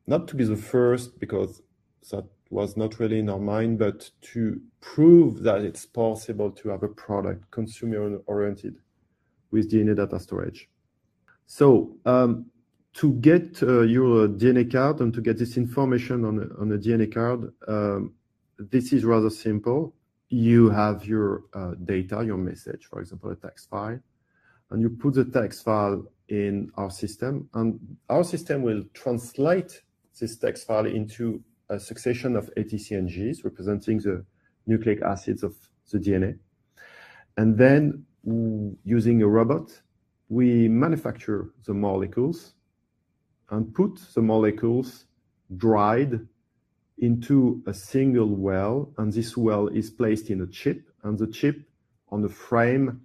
not 0.07 0.27
to 0.29 0.37
be 0.37 0.45
the 0.45 0.57
first 0.57 1.21
because 1.21 1.63
that 2.11 2.25
was 2.51 2.77
not 2.77 2.99
really 2.99 3.19
in 3.19 3.29
our 3.29 3.39
mind, 3.39 3.79
but 3.79 4.11
to 4.23 4.61
prove 4.81 5.43
that 5.43 5.61
it's 5.61 5.85
possible 5.85 6.51
to 6.51 6.71
have 6.71 6.83
a 6.83 6.89
product 6.89 7.51
consumer 7.51 8.19
oriented 8.27 8.77
with 9.51 9.71
DNA 9.71 9.95
data 9.95 10.19
storage. 10.19 10.69
So 11.47 11.97
um, 12.07 12.47
to 12.95 13.13
get 13.15 13.63
uh, 13.63 13.83
your 13.83 14.29
DNA 14.29 14.71
card 14.71 15.01
and 15.01 15.13
to 15.15 15.21
get 15.21 15.39
this 15.39 15.57
information 15.57 16.25
on 16.25 16.51
on 16.59 16.73
a 16.73 16.79
DNA 16.79 17.13
card, 17.13 17.53
um, 17.67 18.15
this 18.59 18.93
is 18.93 19.05
rather 19.05 19.31
simple. 19.31 19.95
You 20.31 20.71
have 20.71 21.07
your 21.07 21.45
uh, 21.55 21.75
data, 21.85 22.23
your 22.25 22.37
message, 22.37 22.87
for 22.87 23.01
example, 23.01 23.31
a 23.31 23.37
text 23.37 23.71
file, 23.71 23.99
and 24.71 24.83
you 24.83 24.91
put 24.91 25.15
the 25.15 25.25
text 25.25 25.65
file 25.65 26.05
in 26.29 26.71
our 26.77 26.91
system, 26.91 27.49
and 27.55 27.79
our 28.11 28.25
system 28.25 28.63
will 28.63 28.85
translate 28.93 29.83
this 30.21 30.37
text 30.37 30.67
file 30.67 30.87
into 30.87 31.43
a 31.71 31.79
succession 31.79 32.37
of 32.37 32.51
ATCNGs 32.57 33.45
representing 33.45 33.99
the 34.01 34.25
nucleic 34.67 35.03
acids 35.03 35.43
of 35.43 35.57
the 35.91 35.99
DNA. 35.99 36.39
And 37.37 37.57
then 37.57 38.05
using 38.85 39.23
a 39.23 39.29
robot, 39.29 39.71
we 40.29 40.69
manufacture 40.69 41.51
the 41.65 41.73
molecules 41.73 42.55
and 43.51 43.73
put 43.75 43.99
the 44.15 44.21
molecules 44.21 45.07
dried 45.57 46.21
into 46.99 47.63
a 47.67 47.75
single 47.75 48.29
well, 48.29 48.93
and 48.99 49.13
this 49.13 49.37
well 49.37 49.69
is 49.69 49.91
placed 49.91 50.31
in 50.31 50.41
a 50.41 50.47
chip, 50.47 50.89
and 51.03 51.19
the 51.19 51.27
chip 51.27 51.69
on 52.11 52.25
a 52.25 52.29
frame 52.29 53.01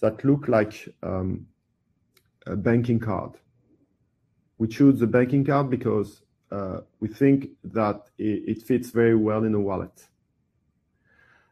that 0.00 0.24
look 0.24 0.48
like 0.48 0.88
um, 1.02 1.46
a 2.46 2.56
banking 2.56 3.00
card. 3.00 3.32
We 4.58 4.68
choose 4.68 4.98
the 4.98 5.06
banking 5.06 5.44
card 5.44 5.70
because 5.70 6.22
uh, 6.50 6.80
we 7.00 7.08
think 7.08 7.50
that 7.64 8.08
it, 8.18 8.42
it 8.46 8.62
fits 8.62 8.90
very 8.90 9.14
well 9.14 9.44
in 9.44 9.54
a 9.54 9.60
wallet. 9.60 10.06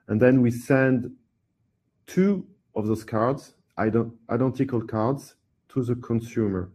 And 0.08 0.20
then 0.20 0.40
we 0.40 0.50
send 0.50 1.12
two 2.06 2.46
of 2.74 2.86
those 2.86 3.04
cards, 3.04 3.54
identical 3.78 4.80
cards, 4.82 5.34
to 5.68 5.82
the 5.82 5.96
consumer 5.96 6.70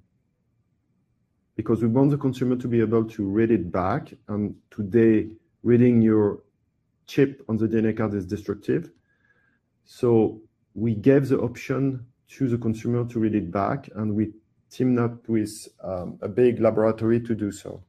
because 1.55 1.81
we 1.81 1.88
want 1.88 2.12
the 2.12 2.17
consumer 2.17 2.55
to 2.55 2.67
be 2.67 2.79
able 2.79 3.05
to 3.05 3.24
read 3.24 3.51
it 3.51 3.72
back. 3.72 4.13
And 4.27 4.55
today, 4.70 5.29
reading 5.63 6.01
your 6.01 6.41
chip 7.08 7.43
on 7.50 7.58
the 7.58 7.67
DNA 7.67 7.96
card 7.96 8.13
is 8.13 8.25
destructive. 8.25 8.91
So 9.86 10.41
we 10.74 10.96
gave 10.96 11.27
the 11.27 11.39
option 11.39 12.05
to 12.29 12.48
the 12.48 12.58
consumer 12.58 13.05
to 13.05 13.20
read 13.20 13.36
it 13.36 13.51
back, 13.51 13.89
and 13.96 14.15
we 14.15 14.31
teamed 14.70 15.00
up 15.00 15.27
with 15.27 15.67
um, 15.84 16.17
a 16.22 16.29
big 16.29 16.62
laboratory 16.62 17.20
to 17.20 17.36
do 17.36 17.51
so 17.51 17.84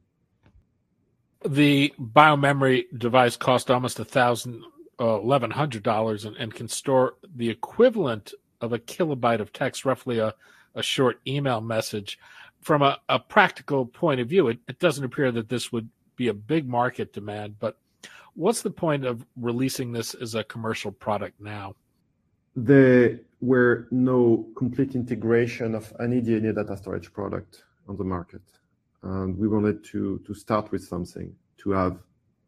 the 1.44 1.92
biomemory 1.98 2.84
device 2.96 3.36
cost 3.36 3.70
almost 3.70 3.98
a 3.98 4.04
thousand 4.04 4.62
uh, 5.00 5.18
eleven 5.20 5.50
hundred 5.50 5.82
dollars 5.82 6.24
and, 6.24 6.36
and 6.36 6.54
can 6.54 6.68
store 6.68 7.14
the 7.34 7.48
equivalent 7.48 8.32
of 8.60 8.72
a 8.72 8.78
kilobyte 8.78 9.40
of 9.40 9.52
text 9.52 9.84
roughly 9.84 10.18
a, 10.18 10.34
a 10.74 10.82
short 10.82 11.20
email 11.26 11.60
message 11.60 12.18
from 12.62 12.82
a, 12.82 12.98
a 13.08 13.18
practical 13.18 13.84
point 13.84 14.20
of 14.20 14.28
view 14.28 14.48
it, 14.48 14.58
it 14.68 14.78
doesn't 14.78 15.04
appear 15.04 15.30
that 15.32 15.48
this 15.48 15.70
would 15.72 15.88
be 16.16 16.28
a 16.28 16.34
big 16.34 16.68
market 16.68 17.12
demand, 17.12 17.58
but 17.58 17.78
what's 18.34 18.62
the 18.62 18.70
point 18.70 19.04
of 19.04 19.24
releasing 19.36 19.92
this 19.92 20.14
as 20.14 20.34
a 20.34 20.44
commercial 20.44 20.92
product 20.92 21.40
now? 21.40 21.74
There 22.54 23.20
were 23.40 23.88
no 23.90 24.46
complete 24.56 24.94
integration 24.94 25.74
of 25.74 25.92
any 26.00 26.20
DNA 26.20 26.54
data 26.54 26.76
storage 26.76 27.12
product 27.12 27.64
on 27.88 27.96
the 27.96 28.04
market. 28.04 28.42
And 29.02 29.36
we 29.36 29.48
wanted 29.48 29.82
to, 29.84 30.20
to 30.26 30.34
start 30.34 30.70
with 30.70 30.84
something, 30.84 31.34
to 31.58 31.70
have 31.70 31.98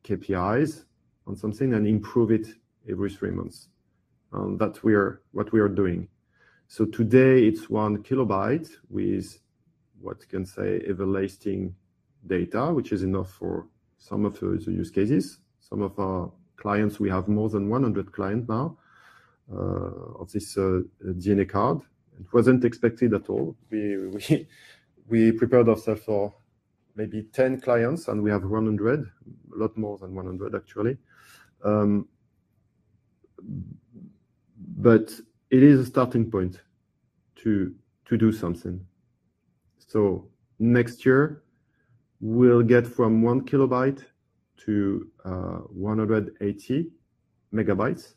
KPIs 0.04 0.84
on 1.26 1.36
something 1.36 1.74
and 1.74 1.86
improve 1.86 2.30
it 2.30 2.46
every 2.88 3.10
three 3.10 3.30
months. 3.30 3.68
Um, 4.32 4.56
that's 4.58 4.82
we're, 4.82 5.22
what 5.32 5.52
we 5.52 5.60
are 5.60 5.68
doing. 5.68 6.08
So 6.68 6.84
today 6.84 7.46
it's 7.46 7.70
one 7.70 8.02
kilobyte 8.02 8.70
with 8.88 9.38
what 10.04 10.28
can 10.28 10.44
say 10.44 10.82
everlasting 10.86 11.74
data, 12.26 12.72
which 12.72 12.92
is 12.92 13.02
enough 13.02 13.30
for 13.30 13.66
some 13.98 14.24
of 14.24 14.38
the 14.38 14.70
use 14.70 14.90
cases. 14.90 15.38
Some 15.60 15.82
of 15.82 15.98
our 15.98 16.30
clients, 16.56 17.00
we 17.00 17.08
have 17.10 17.26
more 17.26 17.48
than 17.48 17.68
100 17.68 18.12
clients 18.12 18.48
now 18.48 18.76
uh, 19.52 20.20
of 20.20 20.30
this 20.32 20.56
uh, 20.56 20.82
DNA 21.02 21.48
card. 21.48 21.80
It 22.20 22.32
wasn't 22.32 22.64
expected 22.64 23.14
at 23.14 23.28
all. 23.28 23.56
We, 23.70 23.96
we, 24.08 24.48
we 25.08 25.32
prepared 25.32 25.68
ourselves 25.68 26.02
for 26.04 26.34
maybe 26.94 27.22
10 27.32 27.60
clients, 27.60 28.08
and 28.08 28.22
we 28.22 28.30
have 28.30 28.44
100, 28.44 29.00
a 29.00 29.58
lot 29.58 29.76
more 29.76 29.98
than 29.98 30.14
100 30.14 30.54
actually. 30.54 30.98
Um, 31.64 32.08
but 34.76 35.10
it 35.50 35.62
is 35.62 35.80
a 35.80 35.86
starting 35.86 36.30
point 36.30 36.60
to 37.36 37.74
to 38.06 38.16
do 38.18 38.32
something. 38.32 38.86
So 39.86 40.28
next 40.58 41.04
year 41.04 41.42
we'll 42.20 42.62
get 42.62 42.86
from 42.86 43.22
one 43.22 43.44
kilobyte 43.44 44.04
to 44.64 45.10
uh, 45.24 45.58
180 45.68 46.90
megabytes, 47.52 48.14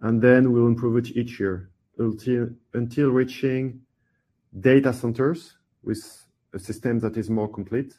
and 0.00 0.22
then 0.22 0.52
we'll 0.52 0.66
improve 0.66 0.96
it 0.96 1.16
each 1.16 1.38
year 1.38 1.70
until 1.98 2.48
until 2.74 3.10
reaching 3.10 3.80
data 4.60 4.92
centers 4.92 5.56
with 5.82 6.26
a 6.54 6.58
system 6.58 6.98
that 7.00 7.16
is 7.16 7.28
more 7.28 7.48
complete, 7.48 7.94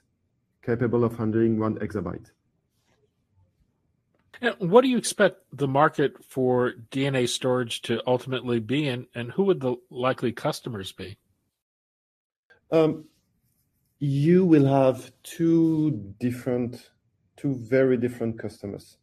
capable 0.63 1.03
of 1.03 1.17
handling 1.17 1.59
one 1.59 1.75
exabyte. 1.79 2.31
And 4.41 4.71
what 4.71 4.81
do 4.81 4.87
you 4.87 4.97
expect 4.97 5.41
the 5.51 5.67
market 5.67 6.23
for 6.23 6.73
DNA 6.91 7.27
storage 7.27 7.81
to 7.83 8.01
ultimately 8.07 8.59
be, 8.59 8.87
and, 8.87 9.05
and 9.13 9.31
who 9.31 9.43
would 9.43 9.59
the 9.59 9.75
likely 9.89 10.31
customers 10.31 10.91
be? 10.93 11.17
Um, 12.71 13.05
you 13.99 14.45
will 14.45 14.65
have 14.65 15.11
two 15.23 16.13
different, 16.19 16.91
two 17.35 17.55
very 17.55 17.97
different 17.97 18.39
customers. 18.39 18.97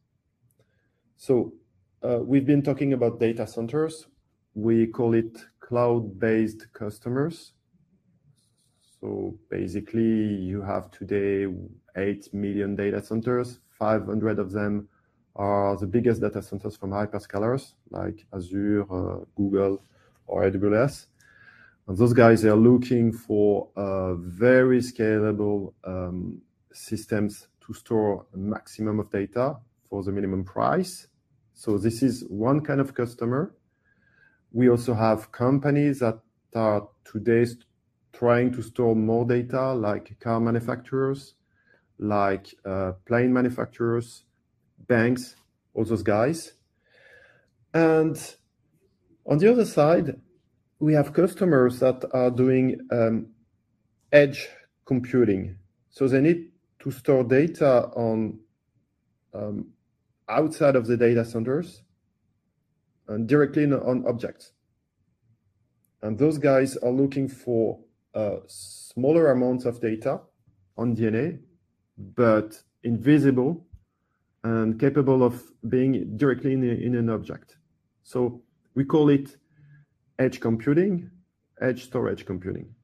So 1.16 1.52
uh, 2.02 2.20
we've 2.23 2.46
been 2.46 2.62
talking 2.62 2.92
about 2.92 3.18
data 3.18 3.46
centers. 3.46 4.06
We 4.54 4.87
call 4.87 5.14
it 5.14 5.37
cloud-based 5.61 6.73
customers. 6.73 7.52
So 9.00 9.38
basically, 9.50 10.02
you 10.02 10.62
have 10.62 10.90
today 10.90 11.46
8 11.96 12.32
million 12.32 12.76
data 12.76 13.02
centers, 13.02 13.61
500 13.78 14.38
of 14.38 14.52
them 14.52 14.88
are 15.35 15.76
the 15.76 15.87
biggest 15.87 16.20
data 16.23 16.40
centers 16.40 16.76
from 16.76 16.90
hyperscalers 16.90 17.75
like 17.90 18.25
Azure, 18.35 18.82
uh, 18.90 19.25
Google, 19.37 19.82
or 20.26 20.50
AWS. 20.50 21.06
Those 21.88 22.12
guys 22.14 22.45
are 22.45 22.57
looking 22.57 23.12
for 23.12 23.69
uh, 23.76 24.14
very 24.14 24.81
scalable 24.81 25.73
um, 25.85 26.43
systems 26.73 27.47
to 27.64 27.73
store 27.75 28.26
a 28.35 28.37
maximum 28.37 28.99
of 28.99 29.09
data 29.11 29.59
for 29.88 30.02
the 30.02 30.11
minimum 30.11 30.45
price. 30.45 31.07
So 31.55 31.78
this 31.78 32.03
is 32.03 32.25
one 32.29 32.61
kind 32.62 32.81
of 32.81 32.92
customer. 32.94 33.55
We 34.51 34.68
also 34.68 34.94
have 34.94 35.31
companies 35.31 36.01
that 36.01 36.18
are 36.57 36.88
today 37.05 37.46
trying 38.12 38.53
to 38.55 38.62
store 38.62 38.96
more 38.96 39.25
data, 39.25 39.72
like 39.72 40.18
car 40.18 40.40
manufacturers, 40.40 41.35
like 41.99 42.53
uh, 42.64 42.92
plane 43.07 43.33
manufacturers, 43.33 44.25
banks, 44.88 45.37
all 45.72 45.85
those 45.85 46.03
guys. 46.03 46.55
And 47.72 48.18
on 49.25 49.38
the 49.38 49.53
other 49.53 49.64
side, 49.64 50.20
we 50.79 50.95
have 50.95 51.12
customers 51.12 51.81
that 51.81 52.05
are 52.12 52.31
doing 52.31 52.79
um, 52.91 53.27
edge 54.12 54.49
computing. 54.85 55.57
So 55.91 56.07
they 56.07 56.21
need 56.21 56.51
to 56.81 56.91
store 56.91 57.25
data 57.25 57.89
on 57.97 58.39
um, 59.33 59.69
outside 60.29 60.77
of 60.77 60.87
the 60.87 60.97
data 60.97 61.25
centers 61.25 61.83
and 63.09 63.27
directly 63.27 63.65
on 63.65 64.05
objects. 64.07 64.53
And 66.03 66.19
those 66.19 66.39
guys 66.39 66.77
are 66.79 66.91
looking 66.91 67.29
for 67.29 67.81
uh, 68.15 68.37
smaller 68.47 69.31
amounts 69.31 69.65
of 69.65 69.81
data 69.81 70.21
on 70.77 70.95
DNA, 70.95 71.39
but 72.15 72.62
invisible 72.83 73.67
and 74.45 74.79
capable 74.79 75.25
of 75.25 75.43
being 75.69 76.17
directly 76.17 76.53
in, 76.53 76.62
a, 76.62 76.73
in 76.73 76.95
an 76.95 77.11
object. 77.11 77.57
So 78.05 78.43
we 78.75 78.85
call 78.85 79.09
it 79.09 79.37
edge 80.18 80.40
computing, 80.40 81.11
edge 81.61 81.85
storage 81.85 82.24
computing. 82.26 82.74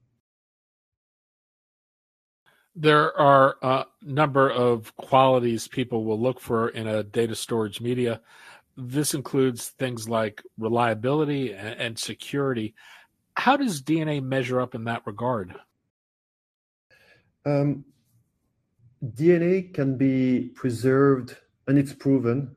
There 2.75 3.15
are 3.19 3.55
a 3.61 3.85
number 4.01 4.49
of 4.49 4.95
qualities 4.95 5.67
people 5.67 6.05
will 6.05 6.19
look 6.19 6.39
for 6.39 6.69
in 6.69 6.87
a 6.87 7.03
data 7.03 7.35
storage 7.35 7.79
media. 7.79 8.21
This 8.75 9.13
includes 9.13 9.69
things 9.69 10.09
like 10.09 10.41
reliability 10.57 11.53
and 11.53 11.97
security. 11.97 12.73
How 13.35 13.57
does 13.57 13.81
DNA 13.81 14.23
measure 14.23 14.59
up 14.59 14.73
in 14.73 14.85
that 14.85 15.05
regard? 15.05 15.55
Um, 17.45 17.85
DNA 19.05 19.71
can 19.73 19.97
be 19.97 20.49
preserved 20.55 21.37
and 21.67 21.77
it's 21.77 21.93
proven 21.93 22.55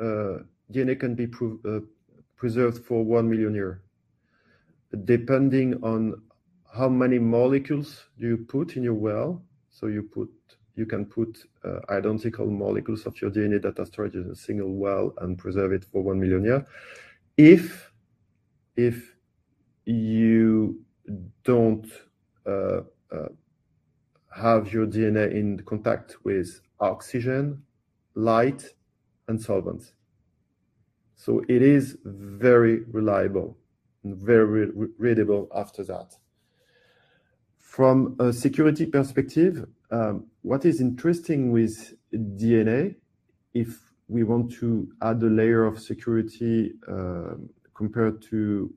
uh, 0.00 0.38
DNA 0.72 0.98
can 0.98 1.14
be 1.14 1.26
pro- 1.26 1.58
uh, 1.64 1.80
preserved 2.44 2.84
for 2.84 3.02
one 3.02 3.26
million 3.30 3.54
years, 3.54 3.78
depending 5.04 5.82
on 5.82 6.20
how 6.70 6.90
many 6.90 7.18
molecules 7.18 8.04
do 8.18 8.26
you 8.26 8.36
put 8.36 8.76
in 8.76 8.82
your 8.82 8.98
well. 9.08 9.42
So 9.70 9.86
you 9.86 10.02
put 10.02 10.28
you 10.76 10.84
can 10.84 11.06
put 11.06 11.38
uh, 11.64 11.78
identical 11.88 12.46
molecules 12.46 13.06
of 13.06 13.18
your 13.22 13.30
DNA 13.30 13.62
data 13.62 13.86
storage 13.86 14.14
in 14.14 14.28
a 14.30 14.34
single 14.34 14.74
well 14.74 15.14
and 15.22 15.38
preserve 15.38 15.72
it 15.72 15.86
for 15.90 16.02
one 16.02 16.20
million 16.20 16.44
years. 16.44 16.64
If 17.38 17.90
if 18.76 19.16
you 19.86 20.84
don't 21.44 21.90
uh, 22.46 22.80
uh, 23.16 23.30
have 24.36 24.70
your 24.70 24.86
DNA 24.86 25.32
in 25.32 25.60
contact 25.60 26.16
with 26.24 26.60
oxygen 26.78 27.62
light, 28.14 28.62
and 29.28 29.40
solvents. 29.40 29.94
So 31.24 31.42
it 31.48 31.62
is 31.62 31.96
very 32.04 32.80
reliable 32.92 33.56
and 34.02 34.14
very 34.14 34.70
readable 34.98 35.48
after 35.56 35.82
that. 35.84 36.14
From 37.56 38.14
a 38.20 38.30
security 38.30 38.84
perspective, 38.84 39.66
um, 39.90 40.26
what 40.42 40.66
is 40.66 40.82
interesting 40.82 41.50
with 41.50 41.94
DNA, 42.12 42.96
if 43.54 43.80
we 44.06 44.22
want 44.22 44.52
to 44.60 44.92
add 45.00 45.22
a 45.22 45.30
layer 45.30 45.64
of 45.64 45.80
security 45.80 46.74
uh, 46.86 47.36
compared 47.72 48.20
to 48.28 48.70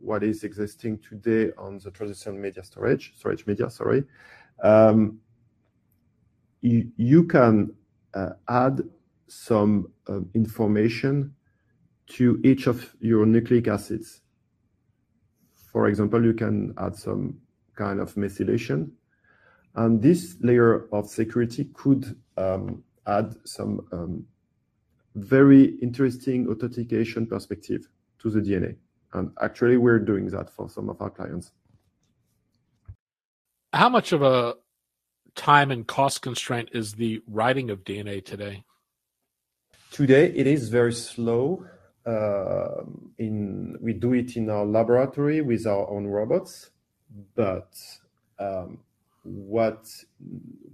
what 0.00 0.22
is 0.22 0.44
existing 0.44 0.98
today 1.06 1.52
on 1.58 1.76
the 1.76 1.90
traditional 1.90 2.36
media 2.36 2.64
storage, 2.64 3.12
storage 3.18 3.46
media, 3.46 3.68
sorry, 3.68 4.02
um, 4.62 5.18
you, 6.62 6.90
you 6.96 7.24
can 7.24 7.70
uh, 8.14 8.30
add 8.48 8.80
some 9.28 9.92
um, 10.08 10.30
information 10.34 11.34
to 12.14 12.40
each 12.44 12.66
of 12.66 12.94
your 13.00 13.26
nucleic 13.26 13.68
acids. 13.68 14.20
For 15.54 15.88
example, 15.88 16.24
you 16.24 16.34
can 16.34 16.74
add 16.78 16.96
some 16.96 17.38
kind 17.74 18.00
of 18.00 18.14
methylation, 18.14 18.90
and 19.74 20.02
this 20.02 20.36
layer 20.40 20.88
of 20.92 21.08
security 21.08 21.70
could 21.72 22.16
um, 22.36 22.82
add 23.06 23.34
some 23.44 23.86
um, 23.92 24.26
very 25.14 25.76
interesting 25.80 26.48
authentication 26.48 27.26
perspective 27.26 27.88
to 28.18 28.30
the 28.30 28.40
DNA. 28.40 28.76
And 29.14 29.30
actually, 29.40 29.76
we're 29.76 29.98
doing 29.98 30.26
that 30.28 30.50
for 30.50 30.68
some 30.68 30.88
of 30.88 31.00
our 31.00 31.10
clients. 31.10 31.52
How 33.72 33.88
much 33.88 34.12
of 34.12 34.22
a 34.22 34.54
time 35.34 35.70
and 35.70 35.86
cost 35.86 36.22
constraint 36.22 36.70
is 36.72 36.94
the 36.94 37.22
writing 37.26 37.70
of 37.70 37.84
DNA 37.84 38.24
today? 38.24 38.64
Today, 39.90 40.26
it 40.34 40.46
is 40.46 40.68
very 40.68 40.92
slow. 40.92 41.66
Uh, 42.04 42.82
in 43.18 43.76
we 43.80 43.92
do 43.92 44.12
it 44.12 44.36
in 44.36 44.50
our 44.50 44.64
laboratory 44.64 45.40
with 45.40 45.66
our 45.66 45.88
own 45.88 46.06
robots, 46.06 46.70
but 47.36 47.74
um, 48.40 48.78
what 49.22 49.88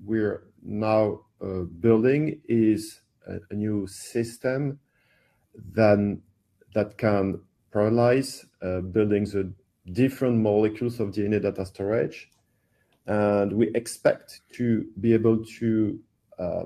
we're 0.04 0.44
now 0.62 1.20
uh, 1.42 1.60
building 1.80 2.40
is 2.48 3.02
a 3.50 3.54
new 3.54 3.86
system 3.86 4.78
then 5.74 6.22
that 6.74 6.96
can 6.96 7.40
parallelize 7.74 8.46
uh, 8.62 8.80
building 8.80 9.24
the 9.24 9.52
different 9.92 10.38
molecules 10.38 11.00
of 11.00 11.10
DNA 11.10 11.42
data 11.42 11.64
storage. 11.66 12.30
And 13.06 13.52
we 13.52 13.68
expect 13.74 14.40
to 14.54 14.86
be 15.00 15.12
able 15.14 15.44
to 15.58 15.98
uh, 16.38 16.64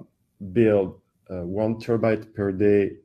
build 0.52 1.00
1 1.28 1.80
terabyte 1.80 2.34
per 2.34 2.52
day 2.52 2.96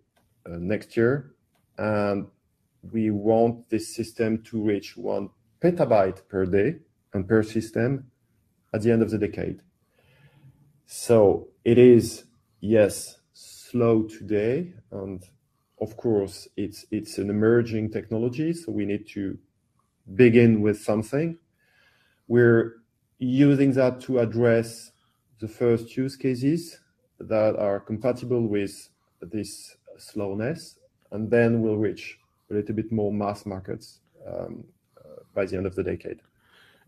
next 0.45 0.97
year. 0.97 1.33
And 1.77 2.27
we 2.91 3.11
want 3.11 3.69
this 3.69 3.95
system 3.95 4.43
to 4.43 4.61
reach 4.61 4.97
1 4.97 5.29
petabyte 5.61 6.27
per 6.27 6.45
day 6.45 6.75
and 7.13 7.27
per 7.27 7.43
system 7.43 8.11
at 8.73 8.81
the 8.81 8.91
end 8.91 9.01
of 9.01 9.09
the 9.09 9.17
decade. 9.17 9.61
So 10.85 11.49
it 11.63 11.77
is, 11.77 12.25
yes, 12.61 13.17
slow 13.33 14.03
today, 14.03 14.73
and 14.91 15.23
of 15.81 15.97
course, 15.97 16.47
it's, 16.55 16.85
it's 16.91 17.17
an 17.17 17.29
emerging 17.29 17.91
technology, 17.91 18.53
so 18.53 18.71
we 18.71 18.85
need 18.85 19.07
to 19.09 19.37
begin 20.15 20.61
with 20.61 20.81
something. 20.81 21.37
We're 22.27 22.77
using 23.19 23.73
that 23.73 23.99
to 24.01 24.19
address 24.19 24.91
the 25.39 25.47
first 25.47 25.95
use 25.97 26.15
cases 26.15 26.79
that 27.19 27.55
are 27.57 27.79
compatible 27.79 28.47
with 28.47 28.89
this 29.21 29.75
slowness, 29.97 30.76
and 31.11 31.29
then 31.29 31.61
we'll 31.61 31.77
reach 31.77 32.19
a 32.49 32.53
little 32.53 32.75
bit 32.75 32.91
more 32.91 33.11
mass 33.11 33.45
markets 33.45 33.99
um, 34.27 34.63
uh, 34.97 35.21
by 35.33 35.45
the 35.45 35.57
end 35.57 35.65
of 35.65 35.75
the 35.75 35.83
decade. 35.83 36.19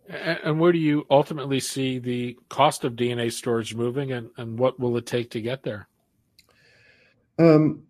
And 0.08 0.60
where 0.60 0.71
do 0.71 0.79
you 0.79 1.05
ultimately 1.12 1.60
see 1.60 1.99
the 1.99 2.38
cost 2.49 2.84
of 2.84 2.93
DNA 2.93 3.32
storage 3.32 3.75
moving, 3.75 4.12
and 4.12 4.58
what 4.58 4.79
will 4.79 4.97
it 4.97 5.05
take 5.05 5.29
to 5.32 5.41
get 5.41 5.62
there? 5.62 5.88
Um, 7.38 7.84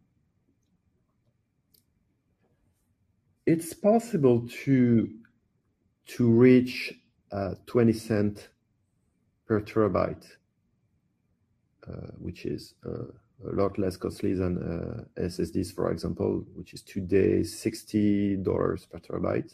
it's 3.46 3.74
possible 3.74 4.48
to 4.65 5.10
to 6.08 6.28
reach 6.28 6.94
uh, 7.32 7.54
$0.20 7.68 8.48
per 9.48 9.62
TB, 9.62 10.26
uh, 11.88 11.92
which 12.18 12.46
is 12.46 12.74
a 13.47 13.52
lot 13.54 13.80
less 13.80 13.95
costly 13.97 14.34
than 14.34 14.58
uh, 14.58 15.21
SSDs, 15.21 15.73
for 15.73 15.91
example, 15.91 16.43
which 16.56 16.73
is 16.73 16.82
today 16.82 17.39
$60 17.39 18.43
per 18.89 18.99
TB. 18.99 19.54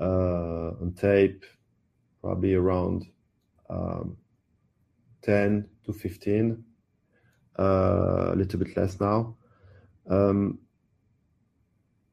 Uh, 0.00 0.74
on 0.80 0.94
tape, 0.96 1.44
probably 2.20 2.54
around 2.54 3.06
um, 3.68 4.16
$10-$15, 5.26 6.62
uh, 7.58 7.62
a 7.62 8.36
little 8.36 8.60
bit 8.60 8.76
less 8.76 9.00
now. 9.00 9.34
Um, 10.08 10.58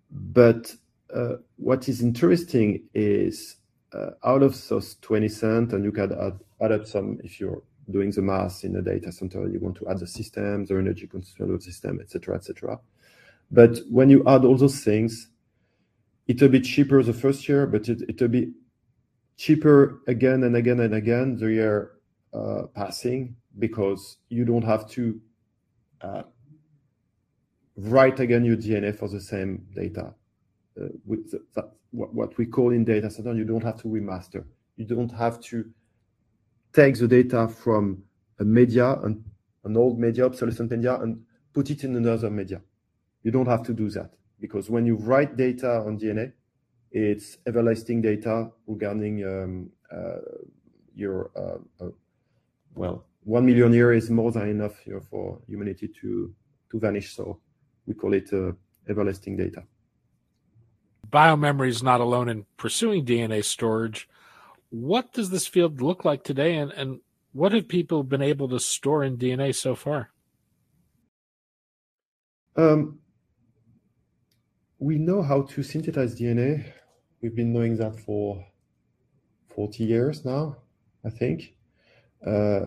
but 0.09 0.75
what 1.57 1.87
is 1.87 2.01
interesting 2.01 2.89
is 2.93 3.57
out 4.23 4.43
of 4.43 4.67
those 4.67 4.95
$0.20, 4.95 5.73
and 5.73 5.85
you 5.85 5.91
can 5.91 6.11
add 6.59 6.71
up 6.71 6.85
some 6.85 7.19
if 7.23 7.39
you're 7.39 7.61
doing 7.89 8.11
the 8.11 8.21
math 8.21 8.63
in 8.63 8.75
a 8.75 8.81
data 8.81 9.11
center, 9.11 9.47
you 9.47 9.59
want 9.59 9.77
to 9.77 9.87
add 9.89 9.99
the 9.99 10.07
system, 10.07 10.65
the 10.65 10.75
energy 10.77 11.07
consumption 11.07 11.61
system, 11.61 11.99
et 12.01 12.09
cetera, 12.09 12.35
et 12.35 12.43
cetera. 12.43 12.79
But 13.51 13.79
when 13.89 14.09
you 14.09 14.23
add 14.27 14.43
all 14.43 14.57
those 14.57 14.83
things, 14.83 15.29
it'll 16.27 16.49
be 16.49 16.61
cheaper 16.61 17.01
the 17.03 17.13
first 17.13 17.47
year, 17.47 17.67
but 17.67 17.87
it'll 17.87 18.27
be 18.27 18.51
cheaper 19.37 20.01
again 20.07 20.43
and 20.43 20.55
again 20.55 20.79
and 20.79 20.95
again 20.95 21.35
the 21.35 21.51
year 21.51 21.91
uh, 22.33 22.63
passing 22.73 23.35
because 23.59 24.17
you 24.29 24.45
don't 24.45 24.63
have 24.63 24.89
to 24.89 25.21
uh, 26.01 26.23
write 27.77 28.19
again 28.19 28.43
your 28.45 28.57
DNA 28.57 28.97
for 28.97 29.07
the 29.07 29.21
same 29.21 29.65
data. 29.75 30.13
Uh, 30.79 30.87
with 31.05 31.31
that 31.53 31.71
what 31.91 32.37
we 32.37 32.45
call 32.45 32.71
in 32.71 32.83
data 32.83 33.09
center, 33.09 33.33
you 33.33 33.45
don't 33.45 33.63
have 33.63 33.77
to 33.81 33.87
remaster. 33.87 34.43
You 34.75 34.85
don't 34.85 35.11
have 35.11 35.39
to 35.41 35.69
take 36.75 36.99
the 36.99 37.07
data 37.07 37.47
from 37.47 38.03
a 38.39 38.43
media, 38.43 38.99
an 39.01 39.77
old 39.77 39.97
media, 39.97 40.25
obsolescent 40.25 40.69
media, 40.71 40.99
and 40.99 41.23
put 41.53 41.69
it 41.69 41.83
in 41.85 41.95
another 41.95 42.29
media. 42.29 42.61
You 43.23 43.31
don't 43.31 43.47
have 43.47 43.63
to 43.63 43.73
do 43.73 43.89
that 43.91 44.11
because 44.39 44.69
when 44.69 44.85
you 44.85 44.95
write 44.97 45.38
data 45.38 45.79
on 45.88 45.97
DNA, 45.97 46.33
it's 46.91 47.38
everlasting 47.47 48.01
data 48.01 48.51
regarding 48.67 49.23
um, 49.25 49.69
uh, 49.91 50.19
your. 50.93 51.31
Uh, 51.35 51.83
uh, 51.83 51.89
well, 52.75 53.05
1 53.23 53.45
million 53.45 53.73
years 53.73 54.03
is 54.03 54.09
more 54.09 54.31
than 54.31 54.49
enough 54.49 54.77
here 54.79 55.01
for 55.01 55.39
humanity 55.47 55.89
to 56.01 56.35
vanish, 56.73 57.15
so 57.15 57.39
we 57.88 57.93
call 57.93 58.13
it 58.13 58.29
everlasting 58.89 59.38
data. 59.38 59.63
bioMemory 61.09 61.69
is 61.69 61.81
not 61.81 62.01
alone 62.01 62.27
in 62.27 62.45
pursuing 62.57 63.05
DNA 63.05 63.43
storage. 63.43 64.09
What 64.75 65.13
does 65.13 65.29
this 65.29 65.47
field 65.47 65.81
look 65.81 66.03
like 66.03 66.25
today, 66.25 66.57
and 66.57 66.99
what 67.31 67.53
have 67.53 67.69
people 67.69 68.03
been 68.03 68.21
able 68.21 68.49
to 68.49 68.59
store 68.59 69.05
in 69.05 69.17
DNA 69.17 69.55
so 69.55 69.73
far? 69.73 70.09
Um, 72.57 72.99
we 74.77 74.97
know 74.97 75.21
how 75.21 75.43
to 75.43 75.63
synthesize 75.63 76.19
DNA. 76.19 76.73
We've 77.21 77.33
been 77.33 77.53
knowing 77.53 77.77
that 77.77 77.97
for 77.97 78.45
40 79.55 79.85
years 79.85 80.25
now, 80.25 80.57
I 81.05 81.09
think. 81.09 81.55
Uh, 82.27 82.65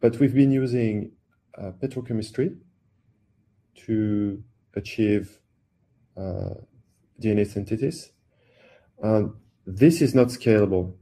but 0.00 0.18
we've 0.18 0.34
been 0.34 0.50
using 0.50 1.12
uh, 1.56 1.70
petrochemistry 1.80 2.56
to 3.86 4.42
achieve 4.74 5.38
uh, 6.16 6.54
DNA 7.22 7.46
synthesis. 7.46 8.10
This 9.72 10.02
is 10.02 10.16
not 10.16 10.28
scalable 10.28 10.94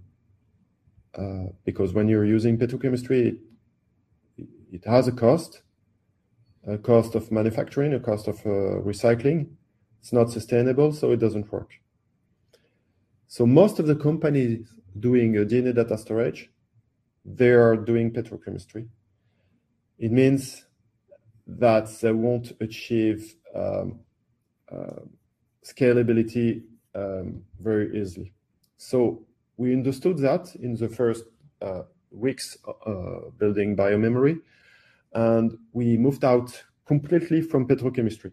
uh, 1.16 1.46
because 1.64 1.94
when 1.94 2.06
you're 2.06 2.26
using 2.26 2.58
petrochemistry, 2.58 3.38
it 4.36 4.84
has 4.84 5.08
a 5.08 5.12
cost 5.12 5.62
a 6.66 6.76
cost 6.76 7.14
of 7.14 7.32
manufacturing, 7.32 7.94
a 7.94 8.00
cost 8.00 8.28
of 8.28 8.36
uh, 8.44 8.82
recycling. 8.84 9.46
It's 10.00 10.12
not 10.12 10.30
sustainable, 10.30 10.92
so 10.92 11.12
it 11.12 11.16
doesn't 11.16 11.50
work. 11.50 11.70
So 13.26 13.46
most 13.46 13.78
of 13.78 13.86
the 13.86 13.96
companies 13.96 14.68
doing 15.00 15.38
uh, 15.38 15.42
DNA 15.42 15.74
data 15.74 15.96
storage, 15.96 16.50
they 17.24 17.50
are 17.50 17.74
doing 17.74 18.12
petrochemistry. 18.12 18.88
It 19.98 20.12
means 20.12 20.66
that 21.46 21.88
they 22.02 22.12
won't 22.12 22.52
achieve 22.60 23.34
um, 23.54 24.00
scalability 25.64 26.62
um, 26.94 27.42
very 27.58 27.98
easily. 27.98 28.34
So 28.78 29.26
we 29.56 29.72
understood 29.72 30.18
that 30.18 30.54
in 30.54 30.74
the 30.74 30.88
first 30.88 31.24
uh, 31.60 31.82
weeks 32.10 32.56
uh, 32.66 32.70
uh, 32.70 33.30
building 33.36 33.76
bioMemory, 33.76 34.40
and 35.12 35.58
we 35.72 35.98
moved 35.98 36.24
out 36.24 36.62
completely 36.86 37.42
from 37.42 37.66
petrochemistry. 37.66 38.32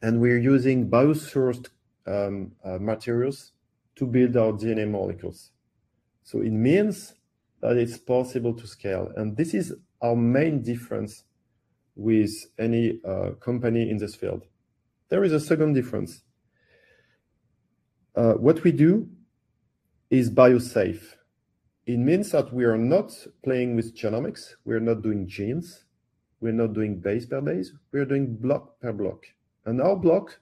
And 0.00 0.20
we're 0.20 0.38
using 0.38 0.88
biosourced 0.88 1.68
um, 2.06 2.52
materials 2.80 3.52
to 3.96 4.06
build 4.06 4.36
our 4.36 4.52
DNA 4.52 4.88
molecules. 4.88 5.50
So 6.22 6.40
it 6.40 6.52
means 6.52 7.14
that 7.60 7.76
it's 7.76 7.98
possible 7.98 8.54
to 8.54 8.66
scale, 8.66 9.12
and 9.16 9.36
this 9.36 9.52
is 9.52 9.74
our 10.00 10.16
main 10.16 10.62
difference 10.62 11.24
with 11.96 12.30
any 12.58 13.00
company 13.40 13.90
in 13.90 13.98
this 13.98 14.14
field. 14.14 14.44
There 15.08 15.24
is 15.24 15.32
a 15.32 15.40
second 15.40 15.74
difference. 15.74 16.22
What 18.14 18.62
we 18.62 18.70
do 18.72 19.08
is 20.10 20.30
biosafe. 20.30 21.14
It 21.86 21.98
means 21.98 22.30
that 22.32 22.52
we 22.52 22.64
are 22.64 22.78
not 22.78 23.12
playing 23.42 23.76
with 23.76 23.96
genomics. 23.96 24.54
We're 24.64 24.80
not 24.80 25.02
doing 25.02 25.26
genes. 25.26 25.84
We're 26.40 26.52
not 26.52 26.72
doing 26.72 27.00
base 27.00 27.26
per 27.26 27.40
base. 27.40 27.72
We 27.92 28.00
are 28.00 28.04
doing 28.04 28.36
block 28.36 28.80
per 28.80 28.92
block. 28.92 29.26
And 29.64 29.80
our 29.80 29.96
block, 29.96 30.38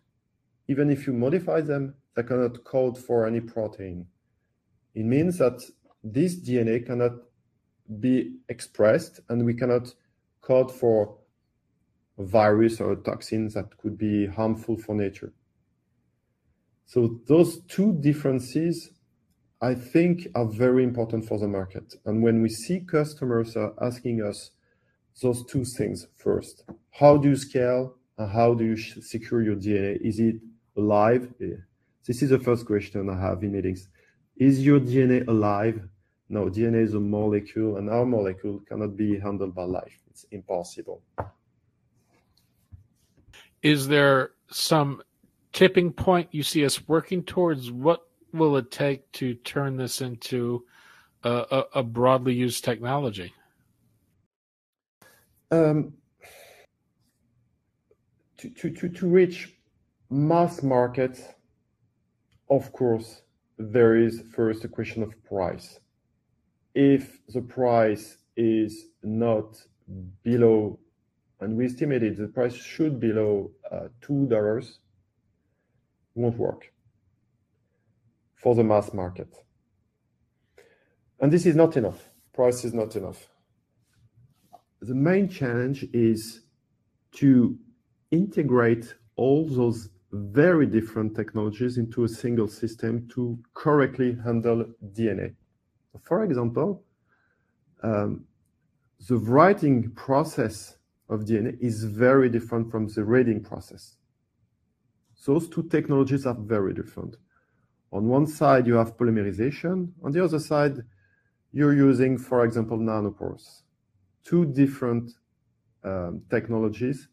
even 0.69 0.91
if 0.91 1.07
you 1.07 1.13
modify 1.13 1.61
them, 1.61 1.95
they 2.15 2.23
cannot 2.23 2.65
code 2.65 2.99
for 2.99 3.27
any 3.27 3.41
protein. 3.41 4.07
It 4.95 5.05
means 5.05 5.39
that 5.39 5.63
this 6.03 6.37
DNA 6.37 6.85
cannot 6.85 7.13
be 8.01 8.37
expressed, 8.49 9.21
and 9.29 9.45
we 9.45 9.55
cannot 9.55 9.95
code 10.41 10.73
for 10.73 11.17
a 12.19 12.25
virus 12.25 12.81
or 12.81 12.97
toxins 12.97 13.55
that 13.55 13.77
could 13.79 13.99
be 13.99 14.27
harmful 14.27 14.77
for 14.77 14.95
nature. 14.95 15.33
So 16.87 17.21
those 17.27 17.61
two 17.63 17.93
differences, 18.01 18.91
I 19.61 19.75
think, 19.75 20.29
are 20.35 20.45
very 20.45 20.85
important 20.85 21.27
for 21.27 21.39
the 21.39 21.49
market. 21.49 21.95
And 22.05 22.23
when 22.23 22.43
we 22.43 22.49
see 22.49 22.81
customers 22.81 23.57
are 23.57 23.73
asking 23.81 24.23
us 24.23 24.51
those 25.23 25.45
two 25.47 25.65
things 25.65 26.07
first, 26.17 26.65
how 26.91 27.17
do 27.17 27.31
you 27.31 27.37
scale 27.37 27.95
and 28.19 28.31
how 28.31 28.55
do 28.55 28.65
you 28.65 28.77
secure 28.77 29.43
your 29.43 29.57
DNA? 29.57 29.99
Is 30.01 30.21
it 30.21 30.37
alive? 30.77 31.33
This 32.07 32.23
is 32.23 32.31
the 32.31 32.39
first 32.39 32.67
question 32.67 33.09
I 33.09 33.19
have 33.19 33.43
in 33.43 33.53
meetings. 33.53 33.89
Is 34.37 34.65
your 34.65 34.81
DNA 34.81 35.27
alive? 35.27 35.89
no, 36.29 36.47
DNA 36.47 36.83
is 36.83 36.95
a 36.95 37.01
molecule, 37.01 37.77
and 37.77 37.89
our 37.89 38.05
molecule 38.05 38.61
cannot 38.69 38.97
be 38.97 39.19
handled 39.19 39.55
by 39.55 39.63
life. 39.63 39.99
It's 40.11 40.25
impossible. 40.33 41.03
Is 43.63 43.87
there 43.87 44.33
some 44.51 45.03
tipping 45.53 45.93
point 45.93 46.29
you 46.33 46.43
see 46.43 46.65
us 46.65 46.87
working 46.89 47.23
towards? 47.23 47.71
What 47.71 48.03
will 48.33 48.57
it 48.57 48.71
take 48.71 49.11
to 49.13 49.35
turn 49.35 49.77
this 49.77 50.01
into 50.01 50.65
a, 51.25 51.31
a, 51.31 51.65
a 51.77 51.83
broadly 51.83 52.35
used 52.35 52.65
technology? 52.65 53.33
Um, 55.51 55.95
to, 58.39 58.51
to, 58.51 58.71
to, 58.71 58.89
to 58.89 59.07
reach 59.07 59.55
mass 60.11 60.63
market, 60.63 61.21
of 62.51 62.73
course, 62.73 63.23
there 63.59 63.97
is 63.97 64.23
first 64.35 64.65
a 64.65 64.69
question 64.69 65.03
of 65.03 65.23
price. 65.25 65.81
If 66.75 67.21
the 67.29 67.41
price 67.41 68.19
is 68.37 68.87
not 69.03 69.63
below, 70.23 70.79
and 71.41 71.57
we 71.57 71.65
estimated 71.67 72.17
the 72.17 72.29
price 72.29 72.55
should 72.55 73.01
below 73.01 73.51
uh, 73.71 73.89
$2, 74.03 74.79
won't 76.15 76.37
work 76.37 76.73
for 78.47 78.55
the 78.55 78.63
mass 78.63 78.95
market. 78.95 79.27
And 81.19 81.33
this 81.33 81.47
is 81.47 81.57
not 81.57 81.77
enough. 81.77 82.11
Price 82.33 82.65
is 82.65 82.73
not 82.73 82.95
enough. 82.95 83.29
The 84.81 84.95
main 84.95 85.29
challenge 85.29 85.85
is 85.93 86.43
to 87.17 87.59
integrate 88.13 88.95
all 89.17 89.49
those 89.49 89.89
very 90.13 90.65
different 90.65 91.17
technologies 91.17 91.77
into 91.77 92.05
a 92.05 92.09
single 92.09 92.47
system 92.47 93.09
to 93.15 93.37
correctly 93.53 94.17
handle 94.25 94.65
DNA. 94.93 95.35
For 96.01 96.23
example, 96.23 96.85
um, 97.83 98.27
the 99.09 99.17
writing 99.17 99.91
process 99.97 100.77
of 101.09 101.23
DNA 101.23 101.59
is 101.61 101.83
very 101.83 102.29
different 102.29 102.71
from 102.71 102.87
the 102.87 103.03
reading 103.03 103.43
process. 103.43 103.97
Those 105.27 105.49
two 105.49 105.65
technologies 105.65 106.27
are 106.27 106.37
very 106.39 106.75
different. 106.75 107.17
On 107.97 108.09
one 108.09 108.27
side, 108.27 108.67
you 108.67 108.75
have 108.75 108.99
polymerization. 108.99 109.89
On 110.05 110.13
the 110.13 110.23
other 110.23 110.39
side, 110.39 110.83
you're 111.51 111.73
using, 111.73 112.19
for 112.19 112.45
example, 112.45 112.77
nanopores. 112.77 113.63
Two 114.23 114.45
different 114.45 115.13
um, 115.83 116.21
technologies 116.29 117.09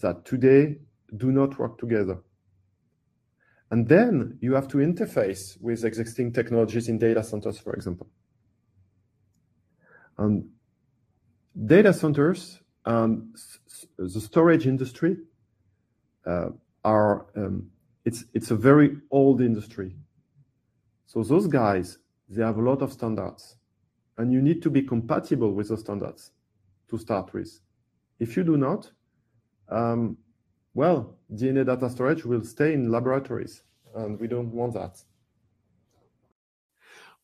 that 0.00 0.24
today 0.24 0.78
do 1.16 1.30
not 1.30 1.56
work 1.60 1.78
together. 1.78 2.18
And 3.70 3.86
then 3.86 4.38
you 4.40 4.54
have 4.54 4.66
to 4.68 4.78
interface 4.78 5.60
with 5.60 5.84
existing 5.84 6.32
technologies 6.32 6.88
in 6.88 6.98
data 6.98 7.22
centers, 7.22 7.58
for 7.60 7.72
example. 7.74 8.08
And 10.16 10.48
data 11.66 11.92
centers 11.92 12.60
and 12.84 13.32
the 13.96 14.20
storage 14.20 14.66
industry 14.66 15.18
uh, 16.26 16.48
are 16.84 17.26
um, 17.36 17.70
it's 18.04 18.24
it's 18.32 18.50
a 18.50 18.56
very 18.56 18.96
old 19.10 19.40
industry. 19.40 19.96
So 21.06 21.22
those 21.22 21.46
guys 21.46 21.98
they 22.28 22.42
have 22.42 22.58
a 22.58 22.62
lot 22.62 22.82
of 22.82 22.92
standards, 22.92 23.56
and 24.16 24.32
you 24.32 24.42
need 24.42 24.62
to 24.62 24.70
be 24.70 24.82
compatible 24.82 25.52
with 25.52 25.68
those 25.68 25.80
standards 25.80 26.32
to 26.90 26.98
start 26.98 27.32
with. 27.32 27.60
If 28.18 28.36
you 28.36 28.44
do 28.44 28.56
not, 28.56 28.90
um, 29.68 30.18
well, 30.74 31.16
DNA 31.32 31.64
data 31.64 31.88
storage 31.88 32.24
will 32.24 32.44
stay 32.44 32.74
in 32.74 32.90
laboratories, 32.90 33.62
and 33.94 34.18
we 34.20 34.28
don't 34.28 34.52
want 34.52 34.74
that. 34.74 35.02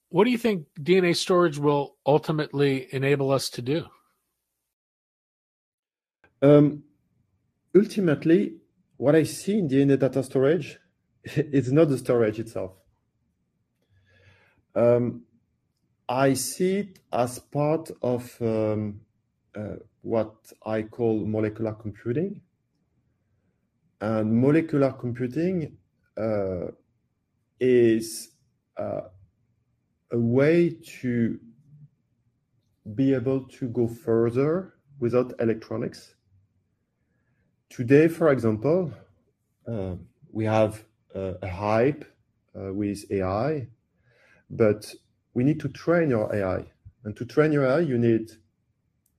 What 0.09 0.25
do 0.25 0.31
you 0.31 0.39
think 0.39 0.67
DNA 0.81 1.17
storage 1.17 1.59
will 1.59 1.97
ultimately 2.07 2.87
enable 2.93 3.33
us 3.33 3.51
to 3.51 3.63
do? 3.63 3.85
Um, 6.41 6.85
ultimately, 7.75 8.57
what 8.97 9.15
I 9.15 9.25
see 9.25 9.59
in 9.59 9.69
DNA 9.69 9.99
data 9.99 10.23
storage 10.23 10.79
is 11.25 11.73
not 11.73 11.89
the 11.89 11.99
storage 11.99 12.39
itself. 12.39 12.73
Um, 14.75 15.23
I 16.09 16.35
see 16.35 16.79
it 16.79 16.99
as 17.13 17.39
part 17.39 17.91
of 18.03 18.37
um, 18.41 19.01
uh, 19.55 19.77
what 20.03 20.35
I 20.67 20.83
call 20.83 21.25
molecular 21.25 21.73
computing. 21.73 22.41
And 24.01 24.41
molecular 24.41 24.93
computing 24.93 25.79
uh, 26.19 26.67
is 27.59 28.31
uh, 28.77 29.03
a 30.13 30.19
way 30.19 30.77
to 31.01 31.39
be 32.95 33.15
able 33.15 33.45
to 33.49 33.69
go 33.69 33.89
further 33.89 34.75
without 34.99 35.33
electronics. 35.41 36.14
Today, 37.71 38.09
for 38.09 38.31
example, 38.31 38.93
uh, 39.67 39.97
we 40.31 40.45
have 40.45 40.85
uh, 41.15 41.35
a 41.43 41.49
hype 41.49 42.05
uh, 42.57 42.73
with 42.73 43.11
AI, 43.11 43.69
but 44.51 44.95
we 45.35 45.45
need 45.45 45.61
to 45.61 45.69
train 45.69 46.11
your 46.11 46.35
AI. 46.35 46.65
And 47.05 47.17
to 47.17 47.25
train 47.25 47.53
your 47.53 47.67
AI, 47.67 47.81
you 47.81 47.99
need 47.99 48.31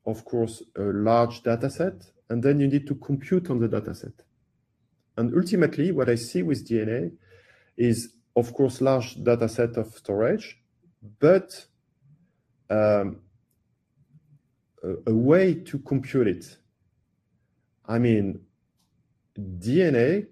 of 0.05 0.23
course, 0.23 0.63
a 0.77 0.81
large 0.81 1.41
data 1.43 1.69
set, 1.69 2.11
and 2.29 2.43
then 2.43 2.59
you 2.59 2.67
need 2.67 2.87
to 2.87 2.95
compute 2.95 3.49
on 3.49 3.59
the 3.59 3.67
data 3.67 3.93
set. 3.95 4.13
And 5.17 5.33
ultimately, 5.35 5.91
what 5.91 6.09
I 6.09 6.15
see 6.15 6.43
with 6.43 6.67
DNA 6.67 7.11
is, 7.77 8.13
of 8.35 8.53
course, 8.53 8.81
large 8.81 9.15
data 9.23 9.49
set 9.49 9.77
of 9.77 9.87
storage, 9.93 10.61
but 11.19 11.65
um, 12.69 13.21
a, 14.83 15.11
a 15.11 15.13
way 15.13 15.55
to 15.55 15.79
compute 15.79 16.27
it. 16.27 16.57
I 17.87 17.99
mean, 17.99 18.41
DNA 19.37 20.27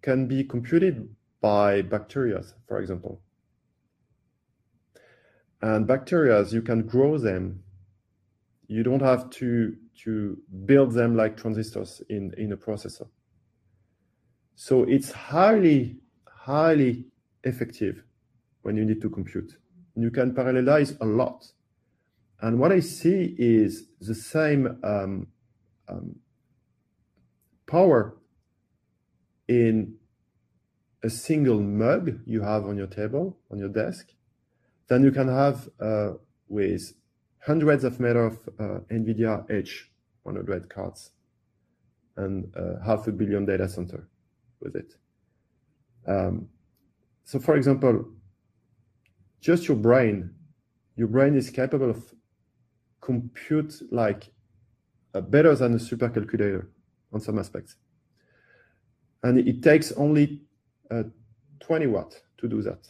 can 0.00 0.26
be 0.26 0.44
computed 0.44 1.14
by 1.40 1.82
bacteria, 1.82 2.42
for 2.66 2.80
example. 2.80 3.20
And 5.60 5.86
bacteria, 5.86 6.42
you 6.44 6.62
can 6.62 6.82
grow 6.86 7.18
them. 7.18 7.62
You 8.66 8.82
don't 8.82 9.02
have 9.02 9.30
to 9.30 9.76
to 10.04 10.38
build 10.64 10.92
them 10.92 11.16
like 11.16 11.36
transistors 11.36 12.02
in 12.08 12.32
in 12.36 12.52
a 12.52 12.56
processor. 12.56 13.08
So 14.54 14.84
it's 14.84 15.12
highly 15.12 15.98
highly 16.26 17.06
effective 17.44 18.02
when 18.62 18.76
you 18.76 18.84
need 18.84 19.00
to 19.02 19.10
compute. 19.10 19.52
You 19.94 20.10
can 20.10 20.32
parallelize 20.34 20.96
a 21.00 21.04
lot. 21.04 21.52
And 22.40 22.58
what 22.58 22.72
i 22.72 22.80
see 22.80 23.36
is 23.38 23.86
the 24.00 24.14
same 24.14 24.78
um, 24.82 25.28
um, 25.88 26.16
power 27.72 28.14
in 29.48 29.94
a 31.02 31.08
single 31.08 31.60
mug 31.60 32.20
you 32.26 32.42
have 32.42 32.66
on 32.66 32.76
your 32.76 32.86
table 32.86 33.38
on 33.50 33.58
your 33.58 33.70
desk 33.70 34.12
than 34.88 35.02
you 35.02 35.10
can 35.10 35.26
have 35.26 35.70
uh, 35.80 36.10
with 36.48 36.92
hundreds 37.46 37.82
of 37.82 37.98
meter 37.98 38.26
of 38.26 38.34
uh, 38.60 38.80
NVIDIA 38.90 39.34
H100 40.26 40.68
cards 40.68 41.12
and 42.16 42.54
uh, 42.54 42.84
half 42.84 43.06
a 43.06 43.12
billion 43.12 43.46
data 43.46 43.66
center 43.66 44.06
with 44.60 44.76
it. 44.76 44.94
Um, 46.06 46.48
so 47.24 47.38
for 47.38 47.56
example, 47.56 48.04
just 49.40 49.66
your 49.66 49.78
brain, 49.78 50.30
your 50.94 51.08
brain 51.08 51.34
is 51.34 51.48
capable 51.48 51.88
of 51.88 52.14
compute 53.00 53.72
like 53.90 54.30
better 55.14 55.54
than 55.56 55.72
a 55.72 55.78
supercalculator 55.78 56.66
on 57.12 57.20
some 57.20 57.38
aspects. 57.38 57.76
And 59.22 59.38
it 59.38 59.62
takes 59.62 59.92
only 59.92 60.42
uh, 60.90 61.04
20 61.60 61.86
watts 61.86 62.20
to 62.38 62.48
do 62.48 62.62
that. 62.62 62.88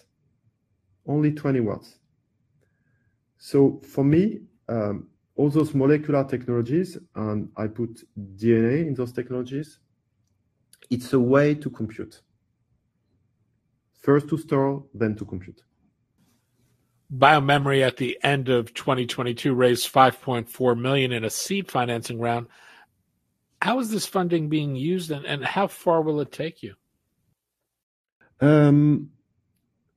Only 1.06 1.32
20 1.32 1.60
watts. 1.60 1.96
So 3.38 3.80
for 3.86 4.04
me, 4.04 4.42
um, 4.68 5.08
all 5.36 5.50
those 5.50 5.74
molecular 5.74 6.24
technologies, 6.24 6.96
and 7.14 7.48
I 7.56 7.66
put 7.66 8.02
DNA 8.36 8.86
in 8.86 8.94
those 8.94 9.12
technologies, 9.12 9.78
it's 10.90 11.12
a 11.12 11.20
way 11.20 11.54
to 11.54 11.70
compute. 11.70 12.20
First 14.00 14.28
to 14.28 14.38
store, 14.38 14.84
then 14.94 15.16
to 15.16 15.24
compute. 15.24 15.62
Biomemory 17.16 17.82
at 17.86 17.98
the 17.98 18.18
end 18.22 18.48
of 18.48 18.72
2022 18.74 19.54
raised 19.54 19.92
5.4 19.92 20.78
million 20.78 21.12
in 21.12 21.24
a 21.24 21.30
seed 21.30 21.70
financing 21.70 22.18
round. 22.18 22.46
How 23.62 23.78
is 23.78 23.90
this 23.90 24.06
funding 24.06 24.48
being 24.48 24.74
used, 24.74 25.12
and, 25.12 25.24
and 25.24 25.44
how 25.44 25.68
far 25.68 26.02
will 26.02 26.20
it 26.20 26.32
take 26.32 26.64
you? 26.64 26.74
Um, 28.40 29.10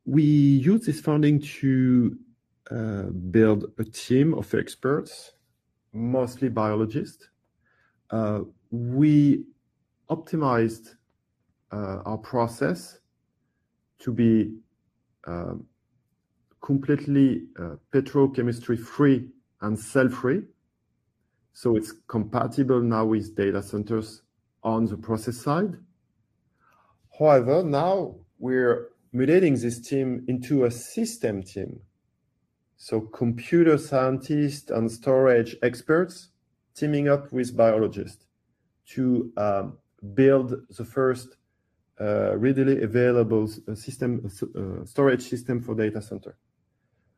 we 0.05 0.21
use 0.21 0.85
this 0.85 1.01
funding 1.01 1.39
to 1.61 2.15
uh, 2.69 3.03
build 3.31 3.65
a 3.79 3.83
team 3.83 4.35
of 4.35 4.53
experts, 4.53 5.31
mostly 5.93 6.47
biologists. 6.47 7.27
Uh, 8.11 8.41
we 8.69 9.45
optimized 10.11 10.93
uh, 11.71 12.03
our 12.05 12.19
process 12.19 12.99
to 13.97 14.13
be 14.13 14.53
um, 15.25 15.65
completely 16.61 17.47
uh, 17.59 17.77
petrochemistry 17.91 18.77
free 18.77 19.27
and 19.61 19.79
cell 19.79 20.07
free. 20.07 20.43
So 21.55 21.77
it's 21.77 21.93
compatible 22.09 22.81
now 22.81 23.05
with 23.05 23.33
data 23.33 23.63
centers 23.63 24.23
on 24.61 24.87
the 24.87 24.97
process 24.97 25.37
side. 25.37 25.77
However, 27.17 27.63
now 27.63 28.15
we're 28.37 28.89
mutating 29.13 29.61
this 29.61 29.79
team 29.79 30.25
into 30.27 30.65
a 30.65 30.69
system 30.69 31.41
team. 31.41 31.79
So 32.75 32.99
computer 32.99 33.77
scientists 33.77 34.69
and 34.69 34.91
storage 34.91 35.55
experts 35.63 36.27
teaming 36.75 37.07
up 37.07 37.31
with 37.31 37.55
biologists 37.55 38.25
to 38.89 39.31
um, 39.37 39.77
build 40.13 40.55
the 40.69 40.83
first 40.83 41.37
uh, 42.01 42.35
readily 42.35 42.83
available 42.83 43.49
uh, 43.69 43.75
system 43.75 44.25
uh, 44.25 44.85
storage 44.85 45.21
system 45.21 45.61
for 45.61 45.73
data 45.73 46.01
center. 46.01 46.35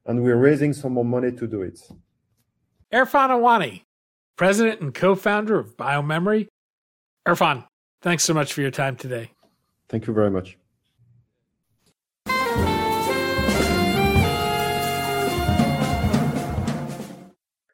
And 0.05 0.21
we're 0.21 0.37
raising 0.37 0.73
some 0.73 0.93
more 0.93 1.05
money 1.05 1.31
to 1.31 1.47
do 1.47 1.63
it. 1.63 1.79
Erfane 2.93 3.31
Awani, 3.31 3.81
president 4.37 4.79
and 4.79 4.93
co-founder 4.93 5.59
of 5.59 5.75
Biomemory. 5.75 6.47
Erfane, 7.27 7.65
thanks 8.01 8.23
so 8.23 8.33
much 8.33 8.53
for 8.53 8.61
your 8.61 8.71
time 8.71 8.95
today. 8.95 9.31
Thank 9.89 10.07
you 10.07 10.13
very 10.13 10.31
much. 10.31 10.57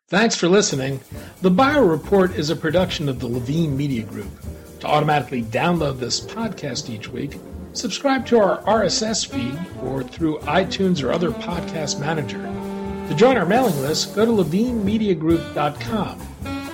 Thanks 0.08 0.36
for 0.36 0.48
listening. 0.48 1.00
The 1.42 1.50
Bio 1.50 1.84
Report 1.84 2.36
is 2.36 2.52
a 2.52 2.56
production 2.56 3.10
of 3.10 3.20
the 3.20 3.28
Levine 3.28 3.76
Media 3.76 4.04
Group. 4.04 4.30
To 4.82 4.88
automatically 4.88 5.42
download 5.42 5.98
this 5.98 6.22
podcast 6.22 6.90
each 6.90 7.08
week, 7.10 7.40
subscribe 7.74 8.26
to 8.28 8.38
our 8.38 8.62
RSS 8.62 9.26
feed 9.26 9.58
or 9.82 10.04
through 10.04 10.38
iTunes 10.42 11.04
or 11.04 11.12
other 11.12 11.32
podcast 11.32 12.00
manager. 12.00 12.42
To 13.10 13.16
join 13.16 13.38
our 13.38 13.46
mailing 13.46 13.80
list, 13.82 14.16
go 14.16 14.26
to 14.26 14.32
levinemediagroup.com. 14.32 16.20